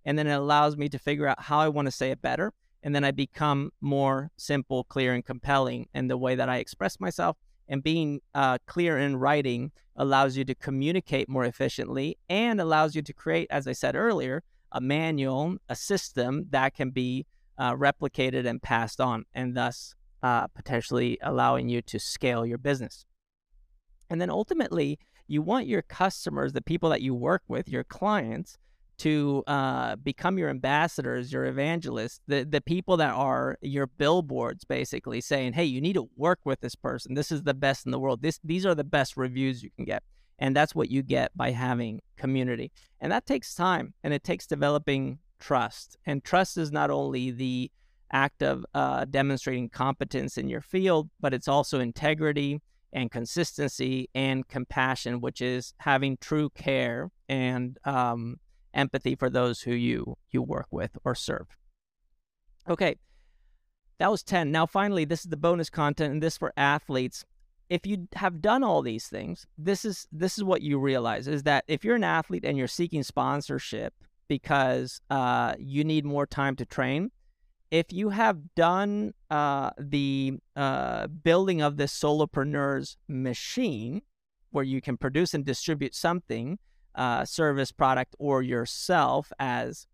[0.05, 2.53] And then it allows me to figure out how I want to say it better.
[2.83, 6.99] And then I become more simple, clear, and compelling in the way that I express
[6.99, 7.37] myself
[7.69, 13.03] and being uh, clear in writing allows you to communicate more efficiently and allows you
[13.03, 14.43] to create, as I said earlier,
[14.73, 17.27] a manual, a system that can be
[17.59, 19.95] uh, replicated and passed on, and thus
[20.25, 23.05] uh, potentially allowing you to scale your business.
[24.09, 28.57] And then ultimately, you want your customers, the people that you work with, your clients,
[28.97, 35.21] to uh, become your ambassadors, your evangelists, the, the people that are your billboards, basically
[35.21, 37.13] saying, hey, you need to work with this person.
[37.13, 38.23] This is the best in the world.
[38.23, 40.03] This, these are the best reviews you can get.
[40.39, 42.73] And that's what you get by having community.
[42.99, 45.99] And that takes time and it takes developing trust.
[46.07, 47.71] And trust is not only the
[48.15, 52.63] act of uh, demonstrating competence in your field, but it's also integrity
[52.93, 58.37] and consistency and compassion, which is having true care and um,
[58.73, 61.49] empathy for those who you you work with or serve.
[62.69, 62.97] Okay.
[63.99, 64.51] That was 10.
[64.51, 67.25] Now finally, this is the bonus content and this for athletes.
[67.69, 71.43] If you have done all these things, this is this is what you realize is
[71.45, 73.93] that if you're an athlete and you're seeking sponsorship
[74.29, 77.11] because uh, you need more time to train,
[77.75, 84.01] if you have done uh, the uh, building of this solopreneur's machine
[84.53, 86.57] where you can produce and distribute something
[86.95, 89.89] uh, service, product, or yourself as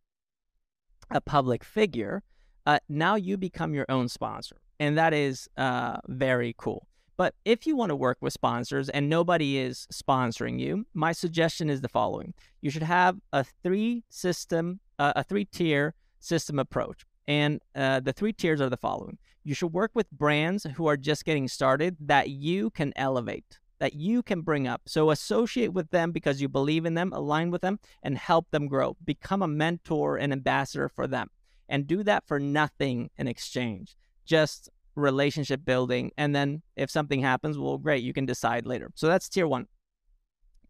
[1.10, 2.22] a public figure,
[2.66, 4.56] uh, now you become your own sponsor.
[4.78, 6.86] And that is uh, very cool.
[7.16, 11.70] But if you want to work with sponsors and nobody is sponsoring you, my suggestion
[11.70, 17.06] is the following you should have a three system, uh, a three tier system approach.
[17.28, 20.98] And uh, the three tiers are the following you should work with brands who are
[20.98, 24.82] just getting started that you can elevate that you can bring up.
[24.86, 28.68] So associate with them because you believe in them, align with them, and help them
[28.68, 28.96] grow.
[29.04, 31.30] Become a mentor and ambassador for them.
[31.68, 36.12] And do that for nothing in exchange, just relationship building.
[36.18, 38.90] And then if something happens, well, great, you can decide later.
[38.94, 39.66] So that's tier one.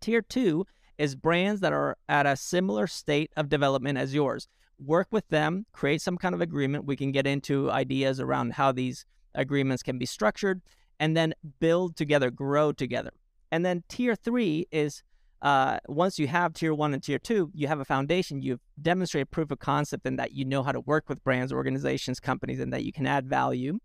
[0.00, 0.66] Tier two
[1.00, 4.46] is brands that are at a similar state of development as yours.
[4.78, 6.84] Work with them, create some kind of agreement.
[6.84, 10.60] We can get into ideas around how these agreements can be structured
[10.98, 13.12] and then build together, grow together.
[13.50, 15.02] And then tier three is
[15.40, 18.42] uh, once you have tier one and tier two, you have a foundation.
[18.42, 22.20] You've demonstrated proof of concept and that you know how to work with brands, organizations,
[22.20, 23.78] companies, and that you can add value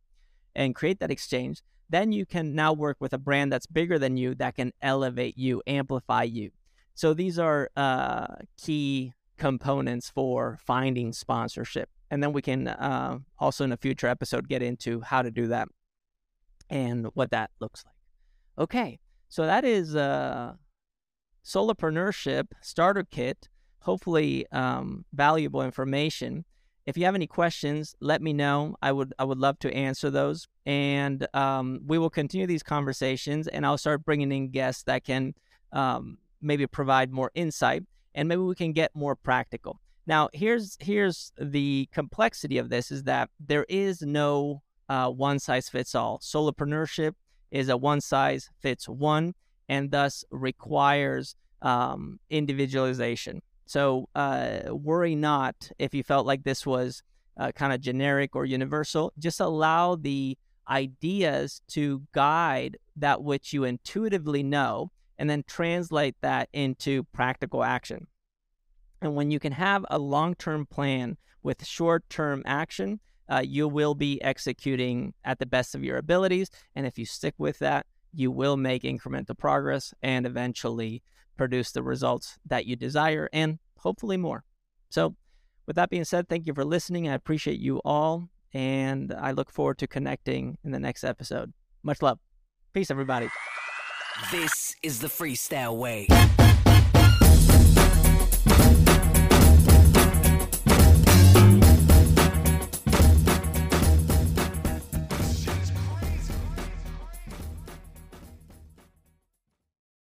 [0.53, 1.61] and create that exchange.
[1.89, 5.37] Then you can now work with a brand that's bigger than you that can elevate
[5.37, 6.51] you, amplify you.
[6.95, 8.27] So these are uh,
[8.57, 11.89] key components for finding sponsorship.
[12.09, 15.47] and then we can uh, also in a future episode get into how to do
[15.47, 15.67] that
[16.69, 17.95] and what that looks like.
[18.57, 20.53] Okay, so that is uh,
[21.43, 23.49] Solopreneurship Starter Kit.
[23.80, 26.45] Hopefully, um, valuable information.
[26.85, 28.76] If you have any questions, let me know.
[28.81, 33.47] I would I would love to answer those, and um, we will continue these conversations.
[33.47, 35.34] And I'll start bringing in guests that can
[35.72, 39.81] um, maybe provide more insight, and maybe we can get more practical.
[40.07, 45.67] Now, here's here's the complexity of this: is that there is no uh, one size
[45.67, 46.19] fits all.
[46.19, 47.13] Solopreneurship
[47.51, 49.34] is a one size fits one,
[49.67, 53.41] and thus requires um, individualization.
[53.65, 57.01] So uh, worry not if you felt like this was
[57.38, 59.11] uh, kind of generic or universal.
[59.17, 60.38] Just allow the
[60.69, 68.07] ideas to guide that which you intuitively know and then translate that into practical action.
[69.01, 73.67] And when you can have a long term plan with short term action, uh, you
[73.67, 76.49] will be executing at the best of your abilities.
[76.75, 81.03] And if you stick with that, you will make incremental progress and eventually
[81.37, 84.43] produce the results that you desire and hopefully more.
[84.89, 85.15] So,
[85.65, 87.09] with that being said, thank you for listening.
[87.09, 91.51] I appreciate you all, and I look forward to connecting in the next episode.
[91.81, 92.19] Much love.
[92.71, 93.29] Peace, everybody.
[94.31, 96.07] This is the freestyle way.